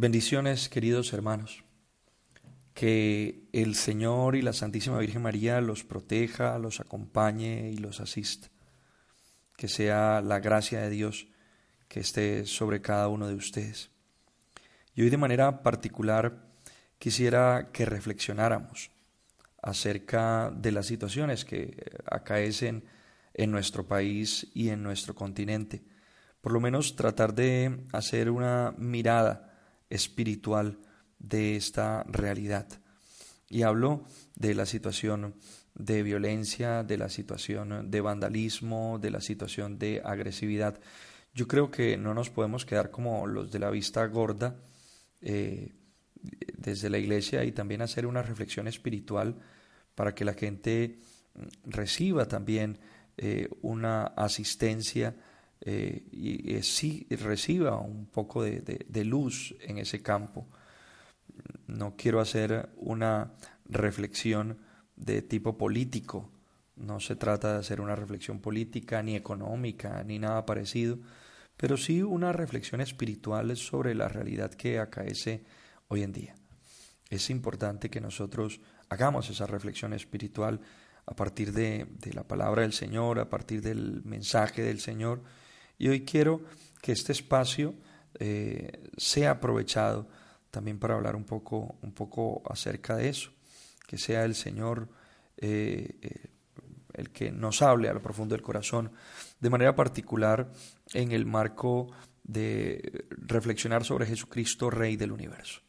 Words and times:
Bendiciones, 0.00 0.70
queridos 0.70 1.12
hermanos. 1.12 1.62
Que 2.72 3.42
el 3.52 3.74
Señor 3.74 4.34
y 4.34 4.40
la 4.40 4.54
Santísima 4.54 4.98
Virgen 4.98 5.20
María 5.20 5.60
los 5.60 5.84
proteja, 5.84 6.58
los 6.58 6.80
acompañe 6.80 7.68
y 7.68 7.76
los 7.76 8.00
asista. 8.00 8.48
Que 9.58 9.68
sea 9.68 10.22
la 10.22 10.40
gracia 10.40 10.80
de 10.80 10.88
Dios 10.88 11.26
que 11.86 12.00
esté 12.00 12.46
sobre 12.46 12.80
cada 12.80 13.08
uno 13.08 13.28
de 13.28 13.34
ustedes. 13.34 13.90
Y 14.94 15.02
hoy 15.02 15.10
de 15.10 15.18
manera 15.18 15.62
particular 15.62 16.48
quisiera 16.98 17.68
que 17.70 17.84
reflexionáramos 17.84 18.90
acerca 19.60 20.50
de 20.50 20.72
las 20.72 20.86
situaciones 20.86 21.44
que 21.44 21.76
acaecen 22.06 22.84
en 23.34 23.50
nuestro 23.50 23.86
país 23.86 24.46
y 24.54 24.70
en 24.70 24.82
nuestro 24.82 25.14
continente. 25.14 25.82
Por 26.40 26.52
lo 26.52 26.60
menos 26.60 26.96
tratar 26.96 27.34
de 27.34 27.84
hacer 27.92 28.30
una 28.30 28.72
mirada 28.78 29.49
espiritual 29.90 30.78
de 31.18 31.56
esta 31.56 32.04
realidad. 32.04 32.66
Y 33.48 33.62
hablo 33.62 34.04
de 34.36 34.54
la 34.54 34.64
situación 34.64 35.34
de 35.74 36.02
violencia, 36.02 36.82
de 36.84 36.98
la 36.98 37.08
situación 37.08 37.90
de 37.90 38.00
vandalismo, 38.00 38.98
de 38.98 39.10
la 39.10 39.20
situación 39.20 39.78
de 39.78 40.00
agresividad. 40.04 40.80
Yo 41.34 41.46
creo 41.46 41.70
que 41.70 41.96
no 41.96 42.14
nos 42.14 42.30
podemos 42.30 42.64
quedar 42.64 42.90
como 42.90 43.26
los 43.26 43.50
de 43.50 43.58
la 43.58 43.70
vista 43.70 44.04
gorda 44.06 44.56
eh, 45.20 45.72
desde 46.56 46.90
la 46.90 46.98
iglesia 46.98 47.44
y 47.44 47.52
también 47.52 47.82
hacer 47.82 48.06
una 48.06 48.22
reflexión 48.22 48.68
espiritual 48.68 49.36
para 49.94 50.14
que 50.14 50.24
la 50.24 50.34
gente 50.34 50.98
reciba 51.64 52.26
también 52.26 52.78
eh, 53.16 53.48
una 53.62 54.04
asistencia 54.04 55.16
eh, 55.62 56.04
y, 56.10 56.62
sí 56.62 57.06
reciba 57.10 57.78
un 57.78 58.06
poco 58.06 58.42
de 58.42 59.04
luz 59.04 59.54
en 59.60 59.78
ese 59.78 60.02
campo 60.02 60.46
no 61.66 61.94
quiero 61.96 62.20
hacer 62.20 62.70
una 62.76 63.32
reflexión 63.66 64.58
de 64.96 65.22
tipo 65.22 65.56
político, 65.56 66.30
no 66.76 67.00
se 67.00 67.16
trata 67.16 67.52
de 67.52 67.58
hacer 67.58 67.80
una 67.80 67.96
reflexión 67.96 68.40
política 68.40 69.02
ni 69.02 69.16
económica 69.16 70.02
ni 70.04 70.18
nada 70.18 70.46
parecido, 70.46 70.98
pero 71.56 71.76
sí 71.76 72.02
una 72.02 72.32
reflexión 72.32 72.80
espiritual 72.80 73.54
sobre 73.56 73.94
la 73.94 74.08
realidad 74.08 74.52
que 74.52 74.78
acaece 74.78 75.44
hoy 75.88 76.02
en 76.02 76.12
día. 76.12 76.34
Es 77.08 77.28
importante 77.30 77.90
que 77.90 78.00
nosotros 78.00 78.60
hagamos 78.88 79.28
esa 79.30 79.46
reflexión 79.46 79.92
espiritual 79.92 80.60
a 81.06 81.14
partir 81.14 81.52
de, 81.52 81.86
la 82.12 82.22
palabra 82.24 82.62
del 82.62 82.72
Señor, 82.72 83.18
a 83.18 83.28
partir 83.28 83.62
del 83.62 84.02
mensaje 84.04 84.62
del 84.62 84.80
Señor. 84.80 85.22
Y 85.80 85.88
hoy 85.88 86.04
quiero 86.04 86.42
que 86.82 86.92
este 86.92 87.12
espacio 87.12 87.74
eh, 88.18 88.90
sea 88.98 89.30
aprovechado 89.30 90.06
también 90.50 90.78
para 90.78 90.94
hablar 90.94 91.16
un 91.16 91.24
poco, 91.24 91.78
un 91.80 91.92
poco 91.92 92.42
acerca 92.50 92.96
de 92.96 93.08
eso, 93.08 93.30
que 93.86 93.96
sea 93.96 94.26
el 94.26 94.34
Señor 94.34 94.90
eh, 95.38 95.96
eh, 96.02 96.30
el 96.92 97.08
que 97.10 97.32
nos 97.32 97.62
hable 97.62 97.88
a 97.88 97.94
lo 97.94 98.02
profundo 98.02 98.34
del 98.34 98.42
corazón, 98.42 98.92
de 99.40 99.48
manera 99.48 99.74
particular 99.74 100.52
en 100.92 101.12
el 101.12 101.24
marco 101.24 101.90
de 102.24 103.06
reflexionar 103.12 103.82
sobre 103.82 104.04
Jesucristo, 104.04 104.68
Rey 104.68 104.96
del 104.96 105.12
universo. 105.12 105.62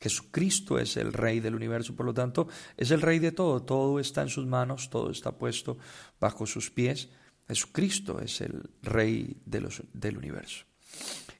Jesucristo 0.00 0.78
es 0.78 0.96
el 0.96 1.12
Rey 1.12 1.40
del 1.40 1.54
universo, 1.54 1.94
por 1.94 2.06
lo 2.06 2.14
tanto, 2.14 2.48
es 2.78 2.90
el 2.92 3.02
Rey 3.02 3.18
de 3.18 3.32
todo, 3.32 3.62
todo 3.62 4.00
está 4.00 4.22
en 4.22 4.30
sus 4.30 4.46
manos, 4.46 4.88
todo 4.88 5.10
está 5.10 5.32
puesto 5.32 5.76
bajo 6.18 6.46
sus 6.46 6.70
pies. 6.70 7.10
Jesucristo 7.50 8.20
es 8.20 8.40
el 8.42 8.70
Rey 8.80 9.42
de 9.44 9.60
los, 9.60 9.82
del 9.92 10.16
universo. 10.18 10.66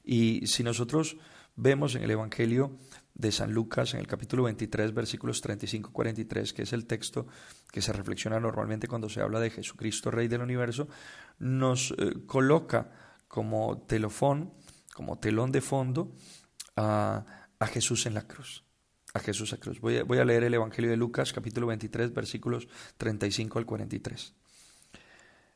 Y 0.03 0.45
si 0.45 0.61
nosotros 0.61 1.15
vemos 1.55 1.95
en 1.95 2.03
el 2.03 2.11
Evangelio 2.11 2.77
de 3.13 3.31
San 3.31 3.53
Lucas, 3.53 3.93
en 3.93 4.01
el 4.01 4.07
capítulo 4.07 4.43
23, 4.43 4.93
versículos 4.93 5.41
35-43, 5.41 6.51
que 6.51 6.63
es 6.63 6.73
el 6.73 6.85
texto 6.85 7.27
que 7.71 7.81
se 7.81 7.93
reflexiona 7.93 8.41
normalmente 8.41 8.89
cuando 8.89 9.07
se 9.07 9.21
habla 9.21 9.39
de 9.39 9.51
Jesucristo, 9.51 10.11
Rey 10.11 10.27
del 10.27 10.41
Universo, 10.41 10.89
nos 11.39 11.91
eh, 11.91 12.25
coloca 12.25 12.91
como 13.29 13.77
telofón, 13.87 14.53
como 14.93 15.17
telón 15.17 15.53
de 15.53 15.61
fondo, 15.61 16.11
a, 16.75 17.25
Jesús 17.67 18.05
en 18.05 18.15
la 18.15 18.27
cruz. 18.27 18.65
A 19.13 19.19
Jesús 19.19 19.53
la 19.53 19.59
cruz. 19.59 19.79
Voy 19.79 19.97
a, 19.97 20.03
voy 20.03 20.17
a 20.17 20.25
leer 20.25 20.43
el 20.43 20.53
Evangelio 20.53 20.91
de 20.91 20.97
Lucas, 20.97 21.31
capítulo 21.31 21.67
23, 21.67 22.13
versículos 22.13 22.67
35 22.97 23.59
al 23.59 23.65
43. 23.65 24.40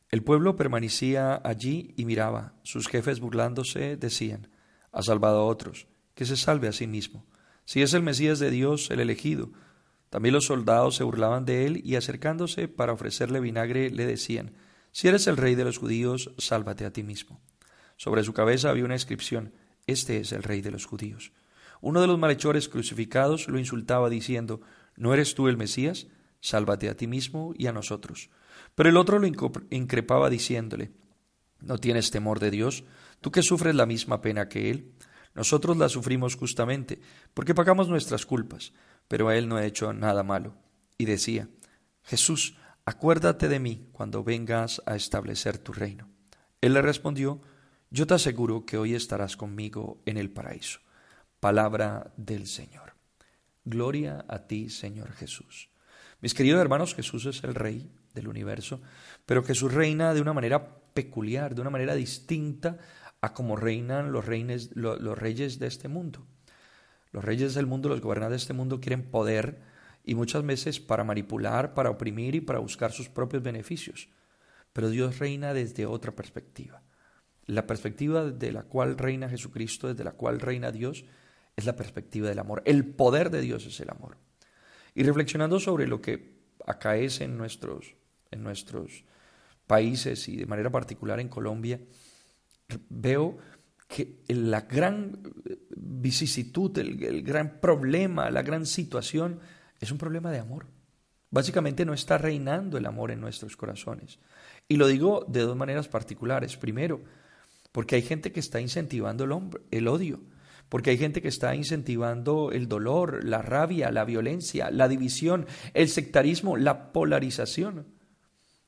El 0.10 0.24
pueblo 0.24 0.56
permanecía 0.56 1.42
allí 1.44 1.94
y 1.98 2.06
miraba. 2.06 2.54
Sus 2.64 2.88
jefes 2.88 3.20
burlándose 3.20 3.98
decían, 3.98 4.50
ha 4.92 5.02
salvado 5.02 5.40
a 5.40 5.46
otros, 5.46 5.88
que 6.14 6.26
se 6.26 6.38
salve 6.38 6.68
a 6.68 6.72
sí 6.72 6.88
mismo. 6.88 7.26
Si 7.66 7.82
es 7.82 7.94
el 7.94 8.04
Mesías 8.04 8.40
de 8.40 8.52
Dios, 8.52 8.90
el 8.92 9.00
elegido. 9.00 9.52
También 10.10 10.34
los 10.34 10.46
soldados 10.46 10.96
se 10.96 11.04
burlaban 11.04 11.46
de 11.46 11.66
él 11.66 11.82
y 11.84 11.96
acercándose 11.96 12.68
para 12.68 12.94
ofrecerle 12.94 13.40
vinagre 13.40 13.90
le 13.90 14.06
decían, 14.06 14.54
Si 14.92 15.08
eres 15.08 15.28
el 15.28 15.36
rey 15.36 15.56
de 15.56 15.66
los 15.66 15.80
judíos, 15.80 16.32
sálvate 16.38 16.86
a 16.86 16.94
ti 16.94 17.04
mismo. 17.04 17.42
Sobre 17.98 18.24
su 18.24 18.34
cabeza 18.34 18.70
había 18.70 18.86
una 18.86 18.96
inscripción, 18.96 19.54
Este 19.88 20.20
es 20.20 20.32
el 20.32 20.44
rey 20.44 20.62
de 20.62 20.72
los 20.72 20.86
judíos. 20.86 21.34
Uno 21.82 22.00
de 22.00 22.08
los 22.08 22.18
malhechores 22.18 22.70
crucificados 22.70 23.48
lo 23.48 23.60
insultaba 23.60 24.10
diciendo, 24.10 24.62
¿No 24.96 25.14
eres 25.14 25.36
tú 25.36 25.50
el 25.50 25.58
Mesías? 25.58 26.08
Sálvate 26.40 26.88
a 26.88 26.96
ti 26.96 27.08
mismo 27.08 27.54
y 27.58 27.68
a 27.68 27.74
nosotros. 27.74 28.30
Pero 28.76 28.90
el 28.90 28.98
otro 28.98 29.20
lo 29.20 29.28
increpaba 29.70 30.30
diciéndole, 30.30 30.92
¿No 31.62 31.80
tienes 31.80 32.12
temor 32.12 32.40
de 32.40 32.52
Dios? 32.52 32.84
tú 33.22 33.32
que 33.32 33.42
sufres 33.42 33.74
la 33.74 33.88
misma 33.88 34.22
pena 34.22 34.48
que 34.48 34.70
Él. 34.70 34.94
Nosotros 35.34 35.78
la 35.78 35.90
sufrimos 35.90 36.36
justamente, 36.36 37.02
porque 37.34 37.56
pagamos 37.56 37.90
nuestras 37.90 38.24
culpas, 38.26 38.72
pero 39.08 39.32
Él 39.32 39.50
no 39.50 39.58
ha 39.58 39.66
hecho 39.66 39.94
nada 39.94 40.22
malo. 40.22 40.56
Y 40.98 41.06
decía, 41.06 41.50
Jesús, 42.04 42.56
acuérdate 42.86 43.48
de 43.48 43.60
mí 43.60 43.90
cuando 43.92 44.24
vengas 44.24 44.80
a 44.86 44.96
establecer 44.96 45.58
tu 45.58 45.74
reino. 45.74 46.08
Él 46.62 46.74
le 46.74 46.84
respondió, 46.84 47.42
yo 47.90 48.06
te 48.06 48.14
aseguro 48.14 48.66
que 48.66 48.78
hoy 48.78 48.94
estarás 48.94 49.36
conmigo 49.36 50.02
en 50.06 50.18
el 50.18 50.30
paraíso. 50.30 50.82
Palabra 51.40 52.14
del 52.18 52.46
Señor. 52.46 52.94
Gloria 53.64 54.24
a 54.28 54.46
ti, 54.46 54.70
Señor 54.70 55.12
Jesús. 55.14 55.70
Mis 56.22 56.36
queridos 56.36 56.62
hermanos, 56.62 56.94
Jesús 56.94 57.26
es 57.26 57.44
el 57.44 57.56
Rey 57.56 57.90
del 58.16 58.28
universo, 58.28 58.82
pero 59.26 59.44
Jesús 59.44 59.74
reina 59.74 60.14
de 60.14 60.22
una 60.22 60.34
manera 60.34 60.80
peculiar, 60.94 61.54
de 61.54 61.62
una 61.62 61.70
manera 61.70 61.94
distinta 61.94 62.80
a 63.22 63.34
como 63.34 63.56
reinan 63.56 64.12
los, 64.12 64.26
los 64.76 65.18
reyes 65.18 65.60
de 65.60 65.68
este 65.68 65.88
mundo. 65.88 66.26
Los 67.12 67.24
reyes 67.24 67.54
del 67.54 67.68
mundo, 67.68 67.90
los 67.90 68.02
gobernantes 68.02 68.42
de 68.42 68.44
este 68.44 68.54
mundo 68.54 68.82
quieren 68.82 69.04
poder 69.04 69.62
y 70.04 70.16
muchas 70.16 70.46
veces 70.46 70.80
para 70.80 71.04
manipular, 71.04 71.74
para 71.74 71.90
oprimir 71.90 72.36
y 72.36 72.42
para 72.42 72.60
buscar 72.60 72.92
sus 72.92 73.10
propios 73.10 73.42
beneficios. 73.42 74.10
Pero 74.74 74.90
Dios 74.90 75.20
reina 75.20 75.54
desde 75.54 75.86
otra 75.86 76.14
perspectiva. 76.14 76.84
La 77.46 77.68
perspectiva 77.68 78.26
de 78.26 78.52
la 78.52 78.64
cual 78.64 78.98
reina 78.98 79.30
Jesucristo, 79.30 79.88
desde 79.88 80.04
la 80.04 80.12
cual 80.12 80.40
reina 80.40 80.72
Dios, 80.72 81.06
es 81.56 81.66
la 81.66 81.76
perspectiva 81.76 82.28
del 82.28 82.40
amor. 82.40 82.62
El 82.66 82.86
poder 82.86 83.30
de 83.30 83.42
Dios 83.42 83.66
es 83.66 83.80
el 83.80 83.90
amor. 83.90 84.18
Y 84.94 85.04
reflexionando 85.04 85.60
sobre 85.60 85.88
lo 85.88 86.02
que 86.02 86.36
acaece 86.66 87.24
en 87.24 87.38
nuestros, 87.38 87.96
en 88.36 88.44
nuestros 88.44 89.04
países 89.66 90.28
y 90.30 90.38
de 90.38 90.46
manera 90.46 90.70
particular 90.70 91.20
en 91.20 91.30
Colombia, 91.30 91.80
veo 92.90 93.38
que 93.88 94.24
la 94.28 94.62
gran 94.62 95.18
vicisitud, 95.76 96.78
el, 96.78 97.24
gran 97.24 97.60
problema, 97.60 98.30
la 98.30 98.42
gran 98.42 98.66
situación 98.66 99.40
es 99.80 99.92
un 99.92 99.98
problema 99.98 100.32
de 100.32 100.40
amor. 100.40 100.68
Básicamente 101.30 101.86
no 101.86 101.94
está 101.94 102.18
reinando 102.18 102.78
el 102.78 102.86
amor 102.86 103.12
en 103.12 103.22
nuestros 103.22 103.58
corazones. 103.58 104.20
Y 104.68 104.78
lo 104.78 104.88
digo 104.88 105.26
de 105.28 105.42
dos 105.42 105.56
maneras 105.56 105.88
particulares. 105.88 106.58
Primero, 106.58 107.04
porque 107.72 107.96
hay 107.96 108.02
gente 108.02 108.32
que 108.32 108.40
está 108.40 108.62
incentivando 108.62 109.24
el, 109.26 109.50
el 109.72 109.88
odio, 109.88 110.22
porque 110.70 110.92
hay 110.92 110.98
gente 110.98 111.22
que 111.22 111.28
está 111.28 111.56
incentivando 111.56 112.52
el 112.52 112.68
dolor, 112.68 113.24
la 113.24 113.42
rabia, 113.42 113.92
la 113.92 114.06
violencia, 114.06 114.72
la 114.72 114.88
división, 114.88 115.46
el 115.74 115.90
sectarismo, 115.90 116.58
la 116.58 116.92
polarización. 116.92 117.95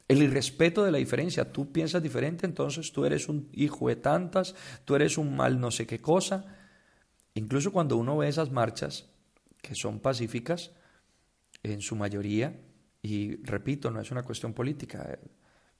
El 0.07 0.21
irrespeto 0.23 0.83
de 0.83 0.91
la 0.91 0.99
diferencia. 0.99 1.51
Tú 1.51 1.71
piensas 1.71 2.01
diferente, 2.01 2.45
entonces 2.45 2.91
tú 2.93 3.05
eres 3.05 3.27
un 3.27 3.49
hijo 3.51 3.89
de 3.89 3.97
tantas, 3.97 4.55
tú 4.85 4.95
eres 4.95 5.17
un 5.17 5.35
mal 5.35 5.59
no 5.59 5.71
sé 5.71 5.85
qué 5.85 5.99
cosa. 5.99 6.45
Incluso 7.33 7.71
cuando 7.71 7.97
uno 7.97 8.17
ve 8.17 8.29
esas 8.29 8.51
marchas, 8.51 9.09
que 9.61 9.75
son 9.75 9.99
pacíficas, 9.99 10.71
en 11.63 11.81
su 11.81 11.95
mayoría, 11.95 12.59
y 13.01 13.43
repito, 13.43 13.91
no 13.91 13.99
es 13.99 14.11
una 14.11 14.23
cuestión 14.23 14.53
política, 14.53 15.19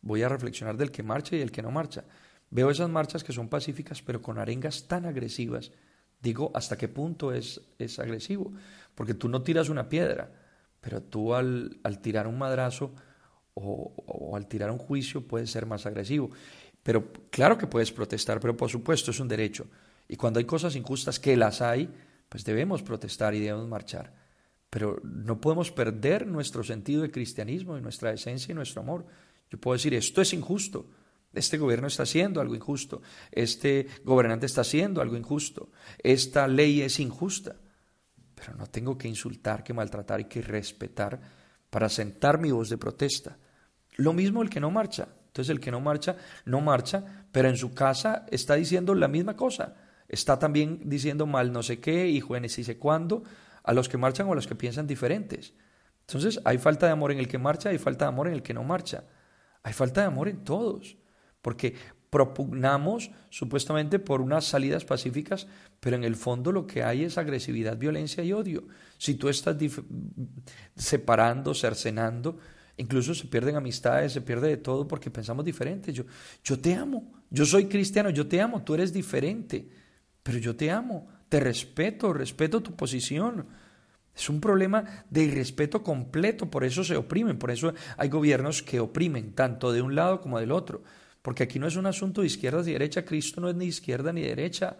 voy 0.01 0.23
a 0.23 0.29
reflexionar 0.29 0.77
del 0.77 0.91
que 0.91 1.03
marcha 1.03 1.35
y 1.35 1.39
del 1.39 1.51
que 1.51 1.61
no 1.61 1.71
marcha. 1.71 2.03
Veo 2.49 2.69
esas 2.69 2.89
marchas 2.89 3.23
que 3.23 3.33
son 3.33 3.49
pacíficas, 3.49 4.01
pero 4.01 4.21
con 4.21 4.37
arengas 4.37 4.87
tan 4.87 5.05
agresivas. 5.05 5.71
Digo, 6.21 6.51
¿hasta 6.53 6.77
qué 6.77 6.87
punto 6.87 7.31
es, 7.31 7.61
es 7.77 7.99
agresivo? 7.99 8.53
Porque 8.95 9.13
tú 9.13 9.29
no 9.29 9.41
tiras 9.43 9.69
una 9.69 9.89
piedra, 9.89 10.31
pero 10.79 11.01
tú 11.01 11.33
al, 11.33 11.79
al 11.83 11.99
tirar 11.99 12.27
un 12.27 12.37
madrazo 12.37 12.93
o, 13.59 14.35
al 14.35 14.47
tirar 14.47 14.71
un 14.71 14.77
juicio 14.77 15.25
puedes 15.25 15.49
ser 15.51 15.65
más 15.65 15.85
agresivo. 15.85 16.29
Pero 16.83 17.11
claro 17.29 17.57
que 17.57 17.67
puedes 17.67 17.91
protestar, 17.91 18.39
pero 18.39 18.55
por 18.55 18.69
supuesto 18.69 19.11
es 19.11 19.19
un 19.19 19.27
derecho. 19.27 19.67
Y 20.07 20.15
cuando 20.15 20.39
hay 20.39 20.45
cosas 20.45 20.75
injustas, 20.75 21.19
que 21.19 21.35
las 21.35 21.61
hay, 21.61 21.89
pues 22.29 22.45
debemos 22.45 22.81
protestar 22.81 23.33
y 23.33 23.39
debemos 23.39 23.67
marchar. 23.67 24.13
Pero 24.69 25.01
no 25.03 25.39
podemos 25.41 25.71
perder 25.71 26.27
nuestro 26.27 26.63
sentido 26.63 27.01
de 27.01 27.11
cristianismo 27.11 27.77
y 27.77 27.81
nuestra 27.81 28.11
esencia 28.11 28.51
y 28.51 28.55
nuestro 28.55 28.81
amor. 28.81 29.05
Yo 29.49 29.59
puedo 29.59 29.75
decir, 29.75 29.93
esto 29.93 30.21
es 30.21 30.33
injusto, 30.33 30.89
este 31.33 31.57
gobierno 31.57 31.87
está 31.87 32.03
haciendo 32.03 32.41
algo 32.41 32.55
injusto, 32.55 33.01
este 33.31 33.87
gobernante 34.03 34.45
está 34.45 34.61
haciendo 34.61 35.01
algo 35.01 35.15
injusto, 35.15 35.69
esta 36.03 36.47
ley 36.47 36.81
es 36.81 36.99
injusta, 36.99 37.55
pero 38.35 38.55
no 38.55 38.67
tengo 38.67 38.97
que 38.97 39.07
insultar, 39.07 39.63
que 39.63 39.73
maltratar 39.73 40.19
y 40.19 40.25
que 40.25 40.41
respetar 40.41 41.19
para 41.69 41.89
sentar 41.89 42.39
mi 42.39 42.51
voz 42.51 42.69
de 42.69 42.77
protesta. 42.77 43.37
Lo 43.97 44.13
mismo 44.13 44.41
el 44.41 44.49
que 44.49 44.59
no 44.59 44.71
marcha. 44.71 45.07
Entonces 45.27 45.51
el 45.51 45.59
que 45.59 45.71
no 45.71 45.81
marcha, 45.81 46.15
no 46.45 46.61
marcha, 46.61 47.25
pero 47.31 47.49
en 47.49 47.57
su 47.57 47.73
casa 47.73 48.25
está 48.31 48.55
diciendo 48.55 48.95
la 48.95 49.07
misma 49.07 49.35
cosa. 49.35 49.75
Está 50.07 50.39
también 50.39 50.81
diciendo 50.85 51.27
mal 51.27 51.51
no 51.51 51.61
sé 51.61 51.79
qué 51.79 52.07
y 52.07 52.21
jueves 52.21 52.57
y 52.57 52.63
sé 52.63 52.77
cuándo 52.77 53.23
a 53.63 53.73
los 53.73 53.89
que 53.89 53.97
marchan 53.97 54.27
o 54.27 54.31
a 54.31 54.35
los 54.35 54.47
que 54.47 54.55
piensan 54.55 54.87
diferentes. 54.87 55.53
Entonces 56.01 56.39
hay 56.45 56.57
falta 56.57 56.85
de 56.85 56.93
amor 56.93 57.11
en 57.11 57.19
el 57.19 57.27
que 57.27 57.37
marcha, 57.37 57.69
hay 57.69 57.77
falta 57.77 58.05
de 58.05 58.09
amor 58.09 58.27
en 58.27 58.33
el 58.33 58.41
que 58.41 58.53
no 58.53 58.63
marcha. 58.63 59.03
Hay 59.61 59.73
falta 59.73 60.01
de 60.01 60.07
amor 60.07 60.29
en 60.29 60.43
todos, 60.45 60.97
porque 61.41 61.75
propugnamos 62.09 63.11
supuestamente 63.29 63.99
por 63.99 64.21
unas 64.21 64.45
salidas 64.45 64.85
pacíficas, 64.85 65.47
pero 65.79 65.97
en 65.97 66.05
el 66.05 66.15
fondo 66.15 66.53
lo 66.53 66.65
que 66.65 66.83
hay 66.83 67.03
es 67.03 67.17
agresividad, 67.17 67.77
violencia 67.77 68.23
y 68.23 68.31
odio. 68.31 68.67
Si 68.97 69.15
tú 69.15 69.27
estás 69.27 69.57
separando, 70.75 71.53
cercenando, 71.53 72.39
incluso 72.77 73.13
se 73.13 73.25
pierden 73.25 73.55
amistades, 73.55 74.13
se 74.13 74.21
pierde 74.21 74.49
de 74.49 74.57
todo 74.57 74.87
porque 74.87 75.11
pensamos 75.11 75.43
diferente. 75.43 75.91
Yo, 75.91 76.05
yo 76.43 76.59
te 76.59 76.75
amo, 76.75 77.11
yo 77.29 77.45
soy 77.45 77.65
cristiano, 77.65 78.09
yo 78.09 78.27
te 78.27 78.39
amo, 78.39 78.63
tú 78.63 78.75
eres 78.75 78.93
diferente, 78.93 79.67
pero 80.23 80.37
yo 80.37 80.55
te 80.55 80.71
amo, 80.71 81.07
te 81.27 81.39
respeto, 81.39 82.13
respeto 82.13 82.61
tu 82.61 82.75
posición. 82.75 83.47
Es 84.15 84.29
un 84.29 84.39
problema 84.39 85.05
de 85.09 85.23
irrespeto 85.23 85.83
completo, 85.83 86.49
por 86.49 86.63
eso 86.63 86.83
se 86.83 86.95
oprimen, 86.95 87.37
por 87.37 87.51
eso 87.51 87.73
hay 87.97 88.09
gobiernos 88.09 88.63
que 88.63 88.79
oprimen 88.79 89.33
tanto 89.33 89.71
de 89.71 89.81
un 89.81 89.93
lado 89.93 90.21
como 90.21 90.39
del 90.39 90.51
otro, 90.51 90.83
porque 91.21 91.43
aquí 91.43 91.59
no 91.59 91.67
es 91.67 91.75
un 91.75 91.85
asunto 91.85 92.21
de 92.21 92.27
izquierdas 92.27 92.67
y 92.67 92.71
derecha, 92.71 93.05
Cristo 93.05 93.41
no 93.41 93.49
es 93.49 93.55
ni 93.55 93.65
izquierda 93.65 94.13
ni 94.13 94.21
derecha, 94.21 94.77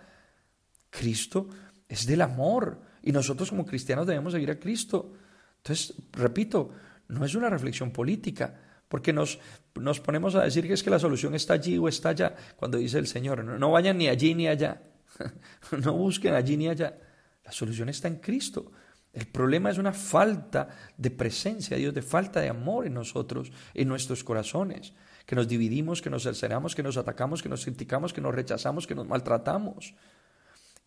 Cristo 0.90 1.50
es 1.88 2.06
del 2.06 2.22
amor. 2.22 2.82
Y 3.04 3.12
nosotros 3.12 3.50
como 3.50 3.66
cristianos 3.66 4.08
debemos 4.08 4.34
seguir 4.34 4.52
a 4.52 4.60
Cristo. 4.60 5.14
Entonces, 5.58 5.94
repito, 6.14 6.72
no 7.08 7.26
es 7.26 7.36
una 7.36 7.50
reflexión 7.50 7.92
política, 7.92 8.56
porque 8.88 9.14
nos, 9.14 9.40
nos 9.76 10.00
ponemos 10.00 10.36
a 10.36 10.44
decir 10.44 10.68
que 10.68 10.74
es 10.74 10.84
que 10.84 10.90
la 10.90 11.00
solución 11.00 11.36
está 11.36 11.54
allí 11.54 11.78
o 11.78 11.88
está 11.88 12.10
allá, 12.10 12.36
cuando 12.56 12.78
dice 12.78 13.00
el 13.00 13.08
Señor, 13.08 13.44
no, 13.44 13.72
vayan 13.72 13.98
ni 13.98 14.08
allí 14.08 14.34
ni 14.34 14.48
allá, 14.48 14.82
no 15.84 15.94
busquen 15.94 16.34
allí 16.34 16.58
ni 16.58 16.68
allá, 16.68 16.98
la 17.44 17.52
solución 17.52 17.90
está 17.90 18.08
en 18.08 18.18
Cristo. 18.18 18.72
El 19.14 19.26
problema 19.26 19.72
es 19.72 19.78
una 19.78 19.94
falta 19.94 20.70
de 20.96 21.10
presencia 21.10 21.76
de 21.76 21.82
Dios, 21.82 21.94
de 21.94 22.04
falta 22.04 22.40
de 22.40 22.50
amor 22.50 22.86
en 22.86 22.94
nosotros, 22.94 23.52
en 23.74 23.88
nuestros 23.88 24.24
corazones, 24.24 24.94
que 25.26 25.36
nos 25.36 25.48
dividimos, 25.48 26.02
que 26.02 26.10
nos 26.10 26.24
cercenamos, 26.24 26.76
que 26.76 26.84
nos 26.84 26.98
atacamos, 26.98 27.42
que 27.42 27.50
nos 27.50 27.64
criticamos, 27.64 28.14
que 28.14 28.22
nos 28.22 28.36
rechazamos, 28.36 28.86
que 28.86 28.94
nos 28.94 29.08
maltratamos. 29.08 29.96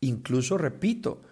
Incluso, 0.00 0.56
repito, 0.56 1.22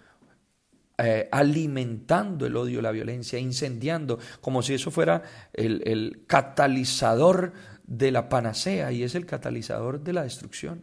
eh, 0.99 1.29
alimentando 1.31 2.45
el 2.45 2.57
odio, 2.57 2.83
la 2.83 2.91
violencia, 2.91 3.39
incendiando, 3.39 4.19
como 4.41 4.63
si 4.63 4.75
eso 4.75 4.91
fuera 4.91 5.23
el, 5.53 5.83
el 5.87 6.25
catalizador 6.27 7.53
de 7.85 8.11
la 8.11 8.29
panacea 8.29 8.91
y 8.93 9.03
es 9.05 9.15
el 9.15 9.25
catalizador 9.25 10.03
de 10.03 10.13
la 10.13 10.25
destrucción. 10.25 10.83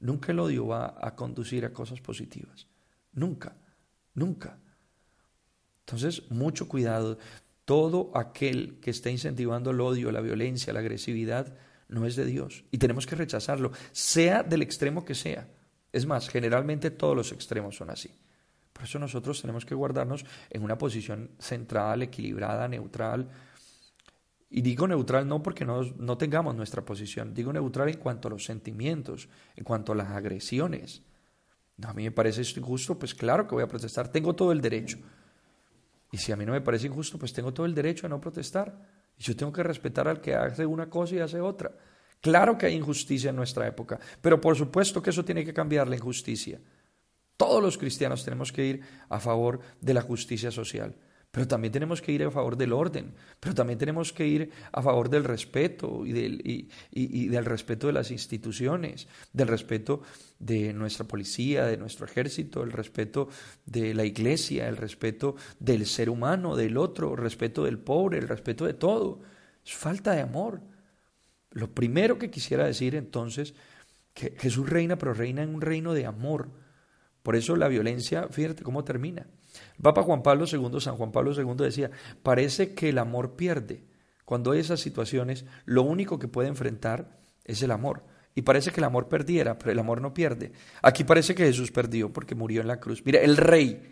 Nunca 0.00 0.32
el 0.32 0.40
odio 0.40 0.66
va 0.66 0.96
a 1.00 1.14
conducir 1.14 1.64
a 1.64 1.72
cosas 1.72 2.00
positivas. 2.00 2.66
Nunca, 3.12 3.56
nunca. 4.14 4.58
Entonces, 5.80 6.30
mucho 6.30 6.68
cuidado. 6.68 7.18
Todo 7.64 8.10
aquel 8.14 8.78
que 8.80 8.90
está 8.90 9.10
incentivando 9.10 9.70
el 9.70 9.80
odio, 9.80 10.12
la 10.12 10.20
violencia, 10.20 10.72
la 10.72 10.80
agresividad, 10.80 11.56
no 11.88 12.04
es 12.06 12.16
de 12.16 12.26
Dios. 12.26 12.64
Y 12.70 12.78
tenemos 12.78 13.06
que 13.06 13.16
rechazarlo, 13.16 13.72
sea 13.92 14.42
del 14.42 14.62
extremo 14.62 15.04
que 15.04 15.14
sea. 15.14 15.48
Es 15.92 16.04
más, 16.04 16.28
generalmente 16.28 16.90
todos 16.90 17.16
los 17.16 17.32
extremos 17.32 17.76
son 17.76 17.90
así. 17.90 18.10
Por 18.76 18.84
eso 18.84 18.98
nosotros 18.98 19.40
tenemos 19.40 19.64
que 19.64 19.74
guardarnos 19.74 20.26
en 20.50 20.62
una 20.62 20.76
posición 20.76 21.30
central, 21.38 22.02
equilibrada, 22.02 22.68
neutral. 22.68 23.26
Y 24.50 24.60
digo 24.60 24.86
neutral 24.86 25.26
no 25.26 25.42
porque 25.42 25.64
no, 25.64 25.82
no 25.96 26.18
tengamos 26.18 26.54
nuestra 26.54 26.84
posición, 26.84 27.32
digo 27.32 27.54
neutral 27.54 27.88
en 27.88 27.96
cuanto 27.96 28.28
a 28.28 28.32
los 28.32 28.44
sentimientos, 28.44 29.30
en 29.56 29.64
cuanto 29.64 29.92
a 29.92 29.96
las 29.96 30.08
agresiones. 30.08 31.02
No, 31.78 31.88
a 31.88 31.94
mí 31.94 32.04
me 32.04 32.10
parece 32.10 32.42
esto 32.42 32.60
injusto, 32.60 32.98
pues 32.98 33.14
claro 33.14 33.46
que 33.48 33.54
voy 33.54 33.64
a 33.64 33.68
protestar, 33.68 34.08
tengo 34.08 34.34
todo 34.34 34.52
el 34.52 34.60
derecho. 34.60 34.98
Y 36.12 36.18
si 36.18 36.32
a 36.32 36.36
mí 36.36 36.44
no 36.44 36.52
me 36.52 36.60
parece 36.60 36.86
injusto, 36.86 37.18
pues 37.18 37.32
tengo 37.32 37.54
todo 37.54 37.64
el 37.64 37.74
derecho 37.74 38.06
a 38.06 38.10
no 38.10 38.20
protestar. 38.20 38.78
Y 39.16 39.22
yo 39.22 39.34
tengo 39.34 39.52
que 39.52 39.62
respetar 39.62 40.06
al 40.06 40.20
que 40.20 40.34
hace 40.34 40.66
una 40.66 40.90
cosa 40.90 41.14
y 41.14 41.20
hace 41.20 41.40
otra. 41.40 41.72
Claro 42.20 42.58
que 42.58 42.66
hay 42.66 42.74
injusticia 42.74 43.30
en 43.30 43.36
nuestra 43.36 43.66
época, 43.66 43.98
pero 44.20 44.38
por 44.38 44.54
supuesto 44.54 45.02
que 45.02 45.10
eso 45.10 45.24
tiene 45.24 45.46
que 45.46 45.54
cambiar 45.54 45.88
la 45.88 45.96
injusticia. 45.96 46.60
Todos 47.36 47.62
los 47.62 47.78
cristianos 47.78 48.24
tenemos 48.24 48.52
que 48.52 48.66
ir 48.66 48.80
a 49.08 49.20
favor 49.20 49.60
de 49.80 49.94
la 49.94 50.02
justicia 50.02 50.50
social. 50.50 50.96
Pero 51.36 51.48
también 51.48 51.70
tenemos 51.70 52.00
que 52.00 52.12
ir 52.12 52.22
a 52.22 52.30
favor 52.30 52.56
del 52.56 52.72
orden, 52.72 53.12
pero 53.40 53.54
también 53.54 53.78
tenemos 53.78 54.10
que 54.10 54.26
ir 54.26 54.50
a 54.72 54.80
favor 54.80 55.10
del 55.10 55.22
respeto 55.22 56.06
y 56.06 56.12
del, 56.12 56.40
y, 56.90 57.28
del 57.28 57.44
respeto 57.44 57.88
de 57.88 57.92
las 57.92 58.10
instituciones, 58.10 59.06
del 59.34 59.48
respeto 59.48 60.00
de 60.38 60.72
nuestra 60.72 61.04
policía, 61.04 61.66
de 61.66 61.76
nuestro 61.76 62.06
ejército, 62.06 62.62
el 62.62 62.72
respeto 62.72 63.28
de 63.66 63.92
la 63.92 64.06
iglesia, 64.06 64.66
el 64.66 64.78
respeto 64.78 65.36
del 65.60 65.84
ser 65.84 66.08
humano, 66.08 66.56
del 66.56 66.78
otro, 66.78 67.12
el 67.12 67.18
respeto 67.18 67.64
del 67.64 67.80
pobre, 67.80 68.16
el 68.16 68.28
respeto 68.28 68.64
de 68.64 68.72
todo. 68.72 69.20
Es 69.62 69.74
falta 69.74 70.12
de 70.12 70.22
amor. 70.22 70.62
Lo 71.50 71.70
primero 71.70 72.18
que 72.18 72.30
quisiera 72.30 72.64
decir 72.64 72.94
entonces, 72.94 73.52
que 74.14 74.34
Jesús 74.38 74.70
reina, 74.70 74.96
pero 74.96 75.12
reina 75.12 75.42
en 75.42 75.54
un 75.54 75.60
reino 75.60 75.92
de 75.92 76.06
amor. 76.06 76.48
Por 77.26 77.34
eso 77.34 77.56
la 77.56 77.66
violencia, 77.66 78.28
fíjate 78.30 78.62
cómo 78.62 78.84
termina. 78.84 79.26
Papa 79.82 80.04
Juan 80.04 80.22
Pablo 80.22 80.44
II, 80.48 80.80
San 80.80 80.94
Juan 80.94 81.10
Pablo 81.10 81.32
II 81.32 81.56
decía, 81.56 81.90
parece 82.22 82.72
que 82.72 82.90
el 82.90 82.98
amor 82.98 83.34
pierde. 83.34 83.82
Cuando 84.24 84.52
hay 84.52 84.60
esas 84.60 84.78
situaciones, 84.78 85.44
lo 85.64 85.82
único 85.82 86.20
que 86.20 86.28
puede 86.28 86.46
enfrentar 86.46 87.18
es 87.44 87.60
el 87.62 87.72
amor. 87.72 88.04
Y 88.36 88.42
parece 88.42 88.70
que 88.70 88.78
el 88.78 88.84
amor 88.84 89.08
perdiera, 89.08 89.58
pero 89.58 89.72
el 89.72 89.78
amor 89.80 90.00
no 90.00 90.14
pierde. 90.14 90.52
Aquí 90.82 91.02
parece 91.02 91.34
que 91.34 91.44
Jesús 91.46 91.72
perdió 91.72 92.12
porque 92.12 92.36
murió 92.36 92.60
en 92.60 92.68
la 92.68 92.78
cruz. 92.78 93.02
Mira, 93.04 93.20
el 93.20 93.36
rey, 93.36 93.82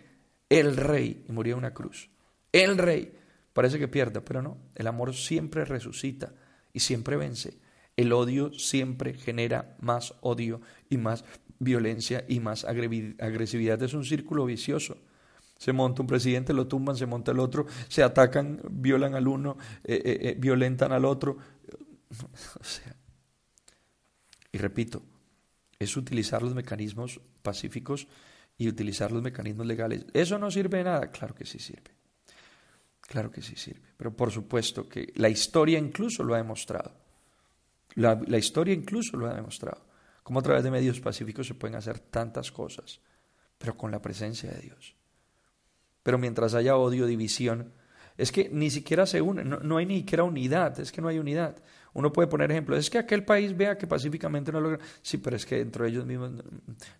el 0.48 0.76
rey, 0.76 1.24
y 1.28 1.32
murió 1.32 1.54
en 1.54 1.58
una 1.58 1.74
cruz. 1.74 2.10
El 2.52 2.78
rey, 2.78 3.14
parece 3.52 3.80
que 3.80 3.88
pierda, 3.88 4.20
pero 4.20 4.42
no. 4.42 4.58
El 4.76 4.86
amor 4.86 5.12
siempre 5.12 5.64
resucita 5.64 6.34
y 6.72 6.78
siempre 6.78 7.16
vence. 7.16 7.58
El 7.96 8.12
odio 8.12 8.52
siempre 8.52 9.14
genera 9.14 9.76
más 9.80 10.14
odio 10.20 10.60
y 10.88 10.98
más 10.98 11.24
violencia 11.58 12.24
y 12.28 12.40
más 12.40 12.64
agresividad. 12.64 13.82
Es 13.82 13.94
un 13.94 14.04
círculo 14.04 14.44
vicioso. 14.44 14.96
Se 15.56 15.72
monta 15.72 16.02
un 16.02 16.08
presidente, 16.08 16.52
lo 16.52 16.66
tumban, 16.66 16.96
se 16.96 17.06
monta 17.06 17.32
el 17.32 17.38
otro, 17.38 17.66
se 17.88 18.02
atacan, 18.02 18.60
violan 18.70 19.14
al 19.14 19.28
uno, 19.28 19.56
eh, 19.84 20.02
eh, 20.04 20.18
eh, 20.20 20.36
violentan 20.38 20.92
al 20.92 21.04
otro. 21.04 21.36
O 22.60 22.64
sea, 22.64 22.94
y 24.52 24.58
repito, 24.58 25.02
es 25.80 25.96
utilizar 25.96 26.42
los 26.42 26.54
mecanismos 26.54 27.20
pacíficos 27.42 28.06
y 28.56 28.68
utilizar 28.68 29.10
los 29.10 29.20
mecanismos 29.20 29.66
legales. 29.66 30.06
¿Eso 30.14 30.38
no 30.38 30.48
sirve 30.48 30.78
de 30.78 30.84
nada? 30.84 31.10
Claro 31.10 31.34
que 31.34 31.44
sí 31.44 31.58
sirve. 31.58 31.90
Claro 33.00 33.32
que 33.32 33.42
sí 33.42 33.56
sirve. 33.56 33.82
Pero 33.96 34.14
por 34.14 34.30
supuesto 34.30 34.88
que 34.88 35.12
la 35.16 35.28
historia 35.28 35.78
incluso 35.78 36.22
lo 36.22 36.34
ha 36.34 36.38
demostrado. 36.38 36.92
La, 37.96 38.20
la 38.26 38.38
historia 38.38 38.74
incluso 38.74 39.16
lo 39.16 39.26
ha 39.26 39.34
demostrado. 39.34 39.84
Cómo 40.24 40.40
a 40.40 40.42
través 40.42 40.64
de 40.64 40.72
medios 40.72 40.98
pacíficos 40.98 41.46
se 41.46 41.54
pueden 41.54 41.76
hacer 41.76 42.00
tantas 42.00 42.50
cosas, 42.50 43.00
pero 43.58 43.76
con 43.76 43.92
la 43.92 44.02
presencia 44.02 44.50
de 44.50 44.60
Dios. 44.60 44.96
Pero 46.02 46.18
mientras 46.18 46.54
haya 46.54 46.76
odio, 46.76 47.06
división, 47.06 47.72
Es 48.16 48.30
que 48.30 48.48
ni 48.48 48.70
siquiera 48.70 49.06
se 49.06 49.20
unen, 49.20 49.48
no, 49.62 49.76
hay 49.76 49.86
ni 49.86 49.98
siquiera 49.98 50.22
unidad, 50.22 50.78
es 50.78 50.92
que 50.92 51.00
no 51.00 51.08
hay 51.08 51.18
unidad. 51.18 51.56
Uno 51.94 52.12
puede 52.12 52.28
poner 52.28 52.50
ejemplos, 52.50 52.78
es 52.78 52.88
que 52.88 52.98
aquel 52.98 53.24
país 53.24 53.56
vea 53.56 53.76
que 53.76 53.88
pacíficamente 53.88 54.52
no 54.52 54.60
logra. 54.60 54.78
Sí, 55.02 55.18
pero 55.18 55.34
es 55.34 55.44
que 55.44 55.56
dentro 55.56 55.84
de 55.84 55.90
ellos 55.90 56.06
mismos 56.06 56.30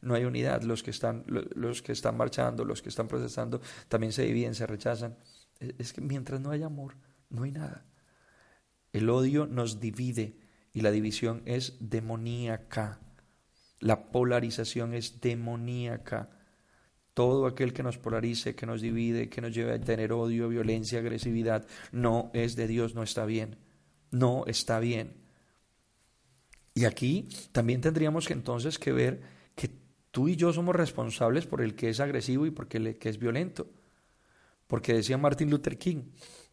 no 0.03 0.15
hay 0.15 0.25
unidad. 0.25 0.63
Los 0.63 0.83
que 0.83 0.91
están, 0.91 1.25
los 1.27 1.83
que 1.83 1.93
están 1.93 2.17
marchando, 2.17 2.65
los 2.65 2.83
que 2.83 2.89
están 2.89 3.07
protestando, 3.07 3.61
también 3.89 4.13
se 4.13 4.25
dividen, 4.25 4.55
se 4.55 4.67
rechazan. 4.67 5.17
Es 5.61 5.93
que 5.93 6.01
mientras 6.01 6.41
no 6.41 6.51
hay 6.51 6.65
amor, 6.65 6.97
no 7.31 7.45
hay 7.45 7.53
nada. 7.53 7.87
El 8.93 9.09
odio 9.09 9.47
nos 9.47 9.79
divide 9.79 10.37
y 10.73 10.81
la 10.81 10.91
división 10.91 11.43
es 11.45 11.77
demoníaca. 11.79 13.01
La 13.81 14.11
polarización 14.11 14.95
es 14.95 15.21
demoníaca. 15.21 16.31
Todo 17.13 17.47
aquel 17.47 17.73
que 17.73 17.83
nos 17.83 17.99
polarice, 17.99 18.55
que 18.55 18.67
nos 18.67 18.81
divide, 18.81 19.29
que 19.29 19.41
nos 19.41 19.55
lleve 19.55 19.75
a 19.75 19.81
tener 19.81 20.13
odio, 20.13 20.49
violencia, 20.49 20.99
agresividad, 20.99 21.67
no 21.93 22.31
es 22.35 22.57
de 22.57 22.67
Dios, 22.67 22.95
no 22.95 23.03
está 23.03 23.25
bien. 23.25 23.57
No 24.11 24.45
está 24.47 24.81
bien. 24.81 25.15
Y 26.75 26.87
aquí 26.87 27.29
también 27.53 27.81
tendríamos 27.81 28.27
que 28.27 28.33
entonces 28.33 28.79
que 28.79 28.93
ver 28.93 29.23
que 29.55 29.71
tú 30.11 30.29
y 30.29 30.37
yo 30.37 30.53
somos 30.53 30.75
responsables 30.75 31.47
por 31.47 31.61
el 31.61 31.75
que 31.75 31.89
es 31.89 32.01
agresivo 32.01 32.47
y 32.47 32.51
por 32.51 32.67
el 32.71 32.99
que 32.99 33.09
es 33.09 33.19
violento. 33.19 33.69
Porque 34.67 34.95
decía 34.95 35.19
Martin 35.19 35.51
Luther 35.51 35.79
King, 35.79 36.03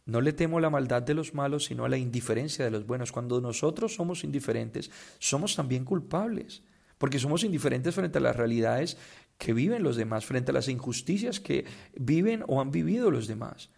no 0.04 0.20
le 0.20 0.32
temo 0.32 0.60
la 0.60 0.70
maldad 0.70 1.02
de 1.02 1.14
los 1.14 1.34
malos, 1.34 1.64
sino 1.64 1.84
a 1.84 1.88
la 1.88 1.96
indiferencia 1.96 2.64
de 2.64 2.70
los 2.70 2.86
buenos. 2.86 3.12
Cuando 3.12 3.40
nosotros 3.40 3.94
somos 3.94 4.24
indiferentes, 4.24 4.90
somos 5.18 5.56
también 5.56 5.84
culpables, 5.84 6.62
porque 7.02 7.18
somos 7.18 7.42
indiferentes 7.42 7.96
frente 7.96 8.18
a 8.18 8.20
las 8.20 8.36
realidades 8.36 8.96
que 9.36 9.52
viven 9.52 9.82
los 9.82 9.96
demás, 9.96 10.24
frente 10.24 10.52
a 10.52 10.54
las 10.54 10.68
injusticias 10.68 11.40
que 11.40 11.64
viven 11.96 12.44
o 12.46 12.60
han 12.60 12.70
vivido 12.70 13.10
los 13.10 13.26
demás. 13.26 13.70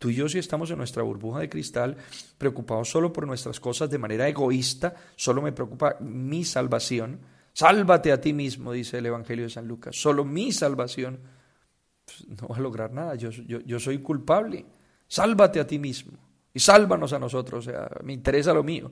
Tú 0.00 0.10
y 0.10 0.16
yo 0.16 0.28
si 0.28 0.38
estamos 0.38 0.68
en 0.72 0.78
nuestra 0.78 1.04
burbuja 1.04 1.38
de 1.38 1.48
cristal, 1.48 1.96
preocupados 2.38 2.90
solo 2.90 3.12
por 3.12 3.24
nuestras 3.24 3.60
cosas 3.60 3.88
de 3.88 3.98
manera 3.98 4.26
egoísta, 4.28 4.96
solo 5.14 5.42
me 5.42 5.52
preocupa 5.52 5.96
mi 6.00 6.44
salvación. 6.44 7.20
Sálvate 7.52 8.10
a 8.10 8.20
ti 8.20 8.32
mismo, 8.32 8.72
dice 8.72 8.98
el 8.98 9.06
Evangelio 9.06 9.44
de 9.44 9.50
San 9.50 9.68
Lucas. 9.68 9.94
Solo 9.94 10.24
mi 10.24 10.50
salvación 10.50 11.20
pues, 12.04 12.26
no 12.26 12.48
va 12.48 12.56
a 12.56 12.60
lograr 12.60 12.90
nada. 12.90 13.14
Yo, 13.14 13.30
yo, 13.30 13.78
soy 13.78 13.98
culpable. 13.98 14.66
Sálvate 15.06 15.60
a 15.60 15.68
ti 15.68 15.78
mismo 15.78 16.18
y 16.52 16.58
sálvanos 16.58 17.12
a 17.12 17.20
nosotros. 17.20 17.64
O 17.64 17.70
sea, 17.70 17.88
me 18.02 18.12
interesa 18.12 18.52
lo 18.52 18.64
mío. 18.64 18.90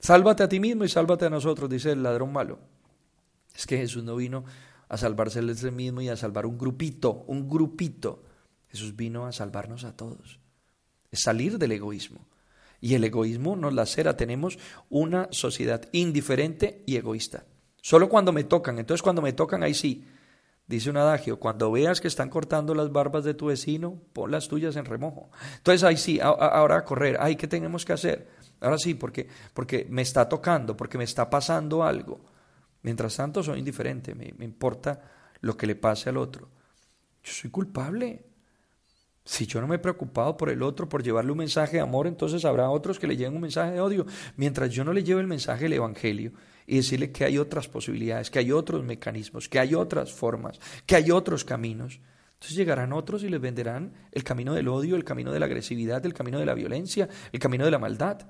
Sálvate 0.00 0.42
a 0.42 0.48
ti 0.48 0.60
mismo 0.60 0.84
y 0.84 0.88
sálvate 0.88 1.26
a 1.26 1.30
nosotros, 1.30 1.68
dice 1.68 1.92
el 1.92 2.02
ladrón 2.02 2.32
malo. 2.32 2.58
Es 3.54 3.66
que 3.66 3.76
Jesús 3.76 4.04
no 4.04 4.16
vino 4.16 4.44
a 4.88 4.96
salvarse 4.96 5.40
él 5.40 5.54
mismo 5.72 6.00
y 6.00 6.08
a 6.08 6.16
salvar 6.16 6.46
un 6.46 6.56
grupito, 6.56 7.24
un 7.26 7.48
grupito. 7.48 8.22
Jesús 8.68 8.96
vino 8.96 9.26
a 9.26 9.32
salvarnos 9.32 9.84
a 9.84 9.96
todos. 9.96 10.38
Es 11.10 11.22
salir 11.22 11.58
del 11.58 11.72
egoísmo. 11.72 12.20
Y 12.80 12.94
el 12.94 13.04
egoísmo 13.04 13.56
nos 13.56 13.74
lacera. 13.74 14.16
Tenemos 14.16 14.58
una 14.88 15.28
sociedad 15.32 15.88
indiferente 15.92 16.84
y 16.86 16.96
egoísta. 16.96 17.44
Solo 17.80 18.08
cuando 18.08 18.32
me 18.32 18.44
tocan. 18.44 18.78
Entonces 18.78 19.02
cuando 19.02 19.22
me 19.22 19.32
tocan, 19.32 19.62
ahí 19.62 19.74
sí. 19.74 20.04
Dice 20.68 20.90
un 20.90 20.98
adagio, 20.98 21.40
cuando 21.40 21.72
veas 21.72 21.98
que 21.98 22.08
están 22.08 22.28
cortando 22.28 22.74
las 22.74 22.92
barbas 22.92 23.24
de 23.24 23.32
tu 23.32 23.46
vecino, 23.46 23.98
pon 24.12 24.30
las 24.30 24.48
tuyas 24.48 24.76
en 24.76 24.84
remojo. 24.84 25.30
Entonces 25.56 25.82
ahí 25.82 25.96
sí, 25.96 26.20
ahora 26.20 26.76
a 26.76 26.84
correr. 26.84 27.16
Ay, 27.18 27.36
¿qué 27.36 27.48
tenemos 27.48 27.86
que 27.86 27.94
hacer? 27.94 28.28
Ahora 28.60 28.76
sí, 28.76 28.92
porque, 28.92 29.26
porque 29.54 29.86
me 29.88 30.02
está 30.02 30.28
tocando, 30.28 30.76
porque 30.76 30.98
me 30.98 31.04
está 31.04 31.30
pasando 31.30 31.82
algo. 31.82 32.20
Mientras 32.82 33.16
tanto, 33.16 33.42
soy 33.42 33.60
indiferente, 33.60 34.14
me, 34.14 34.44
importa 34.44 35.00
lo 35.40 35.56
que 35.56 35.66
le 35.66 35.74
pase 35.74 36.10
al 36.10 36.18
otro. 36.18 36.50
Yo 37.24 37.32
soy 37.32 37.48
culpable. 37.48 38.26
Si 39.24 39.46
yo 39.46 39.62
no 39.62 39.68
me 39.68 39.76
he 39.76 39.78
preocupado 39.78 40.36
por 40.36 40.50
el 40.50 40.62
otro, 40.62 40.86
por 40.86 41.02
llevarle 41.02 41.32
un 41.32 41.38
mensaje 41.38 41.78
de 41.78 41.82
amor, 41.82 42.06
entonces 42.06 42.44
habrá 42.44 42.68
otros 42.68 42.98
que 42.98 43.06
le 43.06 43.16
lleven 43.16 43.36
un 43.36 43.40
mensaje 43.40 43.72
de 43.72 43.80
odio. 43.80 44.04
Mientras 44.36 44.68
yo 44.68 44.84
no 44.84 44.92
le 44.92 45.02
lleve 45.02 45.22
el 45.22 45.26
mensaje 45.26 45.64
del 45.64 45.74
Evangelio 45.74 46.32
y 46.68 46.76
decirle 46.76 47.10
que 47.10 47.24
hay 47.24 47.38
otras 47.38 47.66
posibilidades, 47.66 48.30
que 48.30 48.38
hay 48.38 48.52
otros 48.52 48.84
mecanismos, 48.84 49.48
que 49.48 49.58
hay 49.58 49.74
otras 49.74 50.12
formas, 50.12 50.60
que 50.84 50.96
hay 50.96 51.10
otros 51.10 51.42
caminos, 51.42 51.98
entonces 52.34 52.56
llegarán 52.56 52.92
otros 52.92 53.24
y 53.24 53.28
les 53.30 53.40
venderán 53.40 53.94
el 54.12 54.22
camino 54.22 54.52
del 54.54 54.68
odio, 54.68 54.94
el 54.94 55.02
camino 55.02 55.32
de 55.32 55.40
la 55.40 55.46
agresividad, 55.46 56.04
el 56.04 56.12
camino 56.12 56.38
de 56.38 56.46
la 56.46 56.54
violencia, 56.54 57.08
el 57.32 57.40
camino 57.40 57.64
de 57.64 57.70
la 57.70 57.78
maldad. 57.78 58.20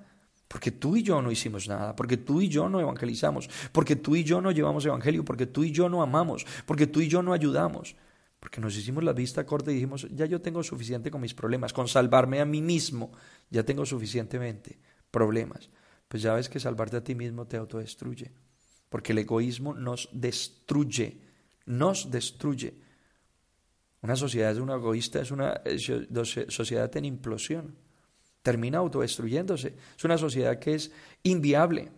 Porque 0.47 0.71
tú 0.71 0.97
y 0.97 1.03
yo 1.03 1.21
no 1.21 1.31
hicimos 1.31 1.69
nada, 1.69 1.95
porque 1.95 2.17
tú 2.17 2.41
y 2.41 2.49
yo 2.49 2.71
no 2.71 2.81
evangelizamos, 2.81 3.51
porque 3.71 3.97
tú 3.97 4.17
y 4.17 4.25
yo 4.25 4.41
no 4.41 4.51
llevamos 4.51 4.87
evangelio, 4.87 5.25
porque 5.25 5.47
tú 5.47 5.63
y 5.63 5.73
yo 5.73 5.91
no 5.91 6.01
amamos, 6.01 6.47
porque 6.65 6.87
tú 6.87 7.01
y 7.01 7.09
yo 7.09 7.23
no 7.23 7.35
ayudamos, 7.35 7.97
porque 8.41 8.61
nos 8.61 8.75
hicimos 8.75 9.05
la 9.05 9.13
vista 9.13 9.45
corta 9.45 9.73
y 9.73 9.75
dijimos, 9.75 10.07
ya 10.11 10.25
yo 10.25 10.41
tengo 10.41 10.63
suficiente 10.63 11.11
con 11.11 11.21
mis 11.21 11.35
problemas, 11.35 11.75
con 11.75 11.87
salvarme 11.87 12.41
a 12.41 12.47
mí 12.47 12.63
mismo, 12.63 13.13
ya 13.51 13.63
tengo 13.65 13.85
suficientemente 13.85 14.79
problemas. 15.11 15.69
Pues 16.09 16.23
ya 16.23 16.35
ves 16.35 16.49
que 16.49 16.59
salvarte 16.59 16.97
a 16.97 17.05
ti 17.05 17.15
mismo 17.15 17.47
te 17.47 17.57
autodestruye, 17.57 18.33
porque 18.89 19.13
el 19.13 19.19
egoísmo 19.19 19.75
nos 19.75 20.09
destruye, 20.13 21.21
nos 21.67 22.11
destruye. 22.11 22.75
Una 24.01 24.17
sociedad 24.17 24.53
es 24.53 24.59
una 24.59 24.75
egoísta, 24.75 25.21
es 25.21 25.31
una 25.31 25.61
sociedad 26.49 26.97
en 26.97 27.05
implosión 27.05 27.77
termina 28.49 28.79
autodestruyéndose. 28.79 29.75
Es 29.97 30.05
una 30.05 30.17
sociedad 30.17 30.59
que 30.59 30.75
es 30.75 30.91
inviable, 31.23 31.91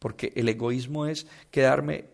porque 0.00 0.32
el 0.34 0.48
egoísmo 0.48 1.06
es 1.06 1.28
quedarme 1.50 2.06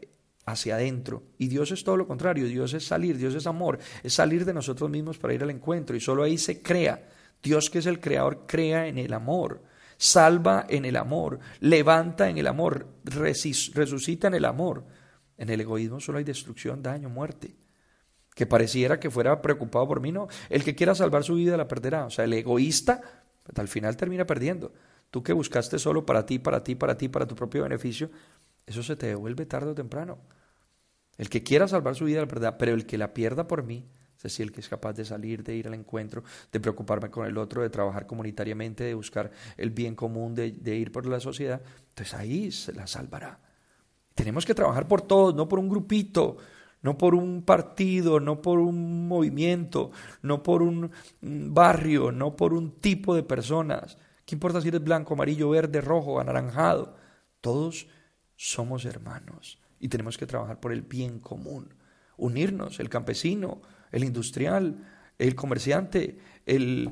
hacia 0.45 0.75
adentro. 0.75 1.23
Y 1.38 1.49
Dios 1.49 1.71
es 1.71 1.85
todo 1.85 1.97
lo 1.97 2.07
contrario, 2.07 2.47
Dios 2.47 2.75
es 2.75 2.85
salir, 2.85 3.17
Dios 3.17 3.35
es 3.35 3.47
amor, 3.47 3.78
es 4.02 4.12
salir 4.12 4.45
de 4.45 4.52
nosotros 4.52 4.90
mismos 4.90 5.17
para 5.17 5.33
ir 5.33 5.43
al 5.43 5.50
encuentro. 5.50 5.97
Y 5.97 6.00
solo 6.00 6.23
ahí 6.23 6.37
se 6.37 6.61
crea. 6.61 7.09
Dios 7.43 7.71
que 7.71 7.78
es 7.78 7.87
el 7.87 7.99
creador 7.99 8.45
crea 8.47 8.88
en 8.88 8.99
el 8.99 9.12
amor, 9.14 9.62
salva 9.99 10.64
en 10.69 10.85
el 10.87 10.97
amor, 10.97 11.40
levanta 11.61 12.31
en 12.31 12.38
el 12.38 12.47
amor, 12.47 12.87
resucita 13.05 14.28
en 14.28 14.35
el 14.35 14.47
amor. 14.47 14.87
En 15.37 15.50
el 15.50 15.61
egoísmo 15.61 16.00
solo 16.00 16.19
hay 16.19 16.25
destrucción, 16.25 16.83
daño, 16.83 17.09
muerte. 17.09 17.55
Que 18.35 18.47
pareciera 18.47 18.99
que 18.99 19.11
fuera 19.11 19.43
preocupado 19.43 19.87
por 19.87 20.00
mí, 20.00 20.12
no. 20.12 20.28
El 20.49 20.64
que 20.64 20.75
quiera 20.75 20.95
salvar 20.95 21.25
su 21.25 21.35
vida 21.35 21.57
la 21.57 21.69
perderá. 21.69 22.07
O 22.07 22.11
sea, 22.11 22.25
el 22.25 22.33
egoísta 22.33 23.02
al 23.57 23.69
final 23.69 23.97
termina 23.97 24.26
perdiendo. 24.26 24.73
Tú 25.11 25.23
que 25.23 25.33
buscaste 25.33 25.78
solo 25.78 26.05
para 26.07 26.26
ti, 26.26 26.38
para 26.38 26.62
ti, 26.62 26.75
para 26.75 26.97
ti, 26.97 27.09
para 27.09 27.26
tu 27.26 27.35
propio 27.35 27.62
beneficio, 27.62 28.11
eso 28.67 28.83
se 28.83 28.97
te 28.97 29.07
devuelve 29.07 29.47
tarde 29.47 29.71
o 29.71 29.75
temprano. 29.75 30.19
El 31.17 31.28
que 31.28 31.43
quiera 31.43 31.67
salvar 31.67 31.97
su 31.97 32.05
vida, 32.05 32.21
la 32.21 32.26
verdad, 32.26 32.57
pero 32.59 32.75
el 32.75 32.87
que 32.87 32.99
la 32.99 33.14
pierda 33.14 33.49
por 33.49 33.64
mí, 33.64 33.88
es 34.19 34.25
decir, 34.25 34.47
el 34.47 34.53
que 34.53 34.61
es 34.61 34.69
capaz 34.69 34.95
de 34.95 35.05
salir, 35.05 35.45
de 35.45 35.55
ir 35.55 35.69
al 35.69 35.75
encuentro, 35.75 36.25
de 36.51 36.59
preocuparme 36.59 37.09
con 37.09 37.25
el 37.25 37.39
otro, 37.39 37.63
de 37.63 37.71
trabajar 37.71 38.05
comunitariamente, 38.05 38.83
de 38.83 38.95
buscar 38.95 39.31
el 39.57 39.71
bien 39.71 39.95
común, 39.95 40.35
de, 40.35 40.77
ir 40.77 40.91
por 40.91 41.07
la 41.07 41.21
sociedad, 41.21 41.63
entonces 41.91 42.15
ahí 42.15 42.51
se 42.51 42.73
la 42.73 42.89
salvará. 42.89 43.39
Tenemos 44.17 44.45
que 44.45 44.55
trabajar 44.55 44.89
por 44.89 45.03
todos, 45.03 45.37
no 45.37 45.49
por 45.49 45.61
un 45.61 45.69
grupito, 45.69 46.37
no 46.83 46.99
por 46.99 47.15
un 47.15 47.45
partido, 47.45 48.19
no 48.19 48.43
por 48.43 48.59
un 48.59 49.07
movimiento, 49.07 49.93
no 50.23 50.43
por 50.43 50.63
un 50.63 50.91
barrio, 51.21 52.11
no 52.11 52.35
por 52.35 52.55
un 52.55 52.73
tipo 52.81 53.15
de 53.15 53.23
personas. 53.23 53.99
¿Qué 54.25 54.35
importa 54.35 54.61
si 54.61 54.67
eres 54.67 54.83
blanco, 54.83 55.15
amarillo, 55.15 55.51
verde, 55.51 55.81
rojo, 55.81 56.19
anaranjado? 56.19 56.97
Todos 57.41 57.87
somos 58.35 58.85
hermanos 58.85 59.61
y 59.79 59.87
tenemos 59.87 60.19
que 60.19 60.27
trabajar 60.27 60.59
por 60.59 60.73
el 60.73 60.83
bien 60.83 61.21
común. 61.21 61.73
Unirnos, 62.17 62.81
el 62.81 62.89
campesino, 62.89 63.63
el 63.92 64.04
industrial, 64.04 64.87
el 65.18 65.35
comerciante, 65.35 66.18
el, 66.47 66.90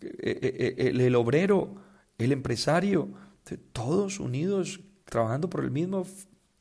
eh, 0.00 0.74
eh, 0.78 0.90
el, 0.90 1.14
obrero, 1.14 1.76
el 2.18 2.32
empresario, 2.32 3.08
todos 3.72 4.20
unidos 4.20 4.80
trabajando 5.04 5.48
por 5.48 5.64
el 5.64 5.70
mismo 5.70 6.06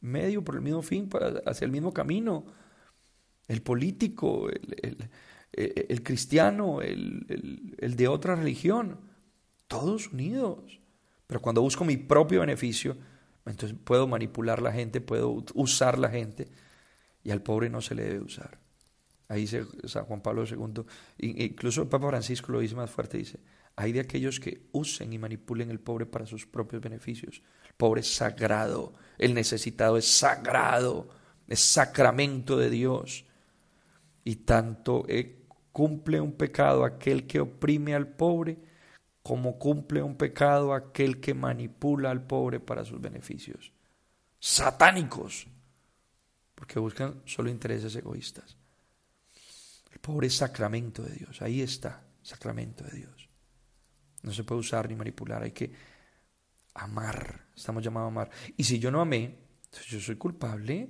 medio, 0.02 0.44
por 0.44 0.56
el 0.56 0.62
mismo 0.62 0.82
fin, 0.82 1.10
hacia 1.46 1.66
el 1.66 1.72
mismo 1.72 1.94
camino. 1.94 2.46
El 3.48 3.62
político, 3.62 4.48
el, 4.50 6.04
cristiano, 6.04 6.82
el, 6.82 7.76
el 7.78 7.96
de 7.96 8.08
otra 8.08 8.36
religión, 8.36 9.00
todos 9.68 10.12
unidos. 10.12 10.80
Pero 11.28 11.42
cuando 11.42 11.62
busco 11.62 11.84
mi 11.84 11.98
propio 11.98 12.40
beneficio, 12.40 12.96
entonces 13.46 13.78
puedo 13.84 14.08
manipular 14.08 14.62
la 14.62 14.72
gente, 14.72 15.02
puedo 15.02 15.44
usar 15.54 16.00
la 16.00 16.10
gente, 16.10 16.48
y 17.24 17.32
al 17.32 17.42
pobre 17.42 17.70
no 17.70 17.82
se 17.82 17.96
le 17.96 18.04
debe 18.04 18.22
usar. 18.22 18.63
Ahí 19.34 19.42
dice 19.42 19.66
San 19.86 20.06
Juan 20.06 20.22
Pablo 20.22 20.46
II, 20.46 20.84
incluso 21.18 21.82
el 21.82 21.88
Papa 21.88 22.08
Francisco 22.10 22.52
lo 22.52 22.60
dice 22.60 22.76
más 22.76 22.92
fuerte, 22.92 23.18
dice, 23.18 23.40
hay 23.76 23.92
de 23.92 24.02
aquellos 24.02 24.40
que 24.40 24.68
usen 24.74 25.12
y 25.12 25.18
manipulen 25.18 25.72
el 25.72 25.80
pobre 25.80 26.06
para 26.06 26.28
sus 26.28 26.46
propios 26.46 26.84
beneficios. 26.84 27.42
El 27.66 27.74
pobre 27.74 28.02
es 28.02 28.14
sagrado, 28.14 28.94
el 29.18 29.34
necesitado 29.34 29.98
es 29.98 30.06
sagrado, 30.06 31.10
es 31.48 31.62
sacramento 31.62 32.58
de 32.58 32.70
Dios. 32.70 33.26
Y 34.24 34.36
tanto 34.36 35.04
eh, 35.08 35.48
cumple 35.72 36.22
un 36.22 36.34
pecado 36.34 36.86
aquel 36.86 37.26
que 37.26 37.40
oprime 37.40 37.96
al 37.96 38.10
pobre, 38.10 38.60
como 39.24 39.58
cumple 39.58 40.04
un 40.04 40.16
pecado 40.16 40.76
aquel 40.76 41.20
que 41.20 41.34
manipula 41.34 42.12
al 42.12 42.28
pobre 42.28 42.60
para 42.60 42.86
sus 42.86 43.02
beneficios. 43.02 43.74
Satánicos, 44.40 45.48
porque 46.54 46.78
buscan 46.78 47.24
solo 47.26 47.50
intereses 47.50 47.96
egoístas. 47.96 48.58
Pobre 50.04 50.30
sacramento 50.30 51.02
de 51.02 51.14
Dios, 51.16 51.42
ahí 51.42 51.62
está 51.62 52.04
sacramento 52.22 52.84
de 52.84 52.92
Dios. 52.92 53.30
No 54.24 54.34
se 54.34 54.44
puede 54.44 54.60
usar 54.60 54.90
ni 54.90 54.98
manipular, 54.98 55.42
hay 55.42 55.52
que 55.52 55.72
amar, 56.74 57.46
estamos 57.56 57.82
llamados 57.82 58.08
a 58.08 58.12
amar. 58.12 58.30
Y 58.58 58.66
si 58.66 58.80
yo 58.80 58.92
no 58.92 59.00
amé, 59.00 59.34
yo 59.88 60.02
soy 60.02 60.18
culpable. 60.18 60.90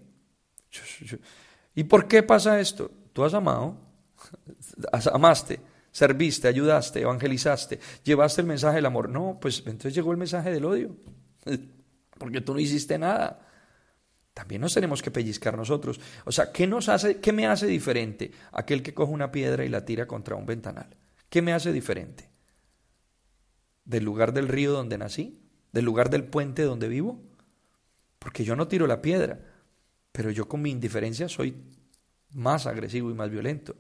¿Y 1.76 1.84
por 1.84 2.08
qué 2.08 2.24
pasa 2.24 2.60
esto? 2.60 2.90
Tú 3.14 3.24
has 3.24 3.36
amado, 3.36 3.78
amaste, 5.14 5.60
serviste, 5.92 6.48
ayudaste, 6.48 7.02
evangelizaste, 7.02 7.80
llevaste 8.04 8.42
el 8.42 8.48
mensaje 8.48 8.78
del 8.78 8.88
amor. 8.88 9.10
No, 9.10 9.38
pues 9.40 9.60
entonces 9.60 9.94
llegó 9.94 10.12
el 10.12 10.18
mensaje 10.18 10.50
del 10.50 10.66
odio, 10.66 10.98
porque 12.18 12.42
tú 12.42 12.56
no 12.56 12.60
hiciste 12.60 12.98
nada. 12.98 13.53
También 14.34 14.62
nos 14.62 14.74
tenemos 14.74 15.02
que 15.02 15.12
pellizcar 15.12 15.56
nosotros. 15.56 16.00
O 16.26 16.32
sea, 16.32 16.52
¿qué, 16.52 16.66
nos 16.66 16.90
hace, 16.90 17.20
¿qué 17.20 17.32
me 17.32 17.46
hace 17.46 17.68
diferente 17.68 18.32
aquel 18.52 18.82
que 18.82 18.94
coge 18.94 19.14
una 19.14 19.32
piedra 19.32 19.64
y 19.64 19.70
la 19.70 19.86
tira 19.86 20.08
contra 20.08 20.36
un 20.36 20.46
ventanal? 20.46 20.90
¿Qué 21.30 21.42
me 21.42 21.54
hace 21.54 21.72
diferente? 21.72 22.30
¿Del 23.86 24.04
lugar 24.04 24.34
del 24.34 24.48
río 24.48 24.72
donde 24.72 24.98
nací? 24.98 25.40
¿Del 25.72 25.86
lugar 25.86 26.10
del 26.10 26.24
puente 26.24 26.64
donde 26.64 26.88
vivo? 26.88 27.22
Porque 28.18 28.44
yo 28.44 28.56
no 28.56 28.68
tiro 28.68 28.88
la 28.88 29.02
piedra, 29.02 29.40
pero 30.12 30.32
yo 30.32 30.48
con 30.48 30.62
mi 30.62 30.72
indiferencia 30.72 31.30
soy 31.30 31.56
más 32.32 32.66
agresivo 32.66 33.12
y 33.12 33.14
más 33.14 33.30
violento. 33.30 33.76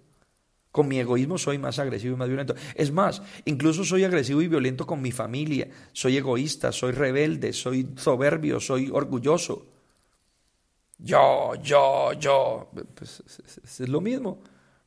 Con 0.72 0.88
mi 0.88 1.00
egoísmo 1.00 1.38
soy 1.38 1.57
más 1.57 1.79
agresivo 1.79 2.15
y 2.15 2.17
más 2.17 2.27
violento. 2.27 2.55
Es 2.75 2.91
más, 2.91 3.22
incluso 3.45 3.83
soy 3.83 4.03
agresivo 4.03 4.41
y 4.41 4.48
violento 4.48 4.86
con 4.86 5.01
mi 5.01 5.12
familia. 5.12 5.67
Soy 5.93 6.17
egoísta, 6.17 6.72
soy 6.72 6.91
rebelde, 6.91 7.53
soy 7.53 7.89
soberbio, 7.95 8.60
soy 8.60 8.89
orgulloso. 8.91 9.73
Yo, 10.98 11.56
yo, 11.56 12.14
yo. 12.14 12.72
Pues 12.96 13.24
es, 13.64 13.90
lo 13.90 14.02
mismo. 14.02 14.42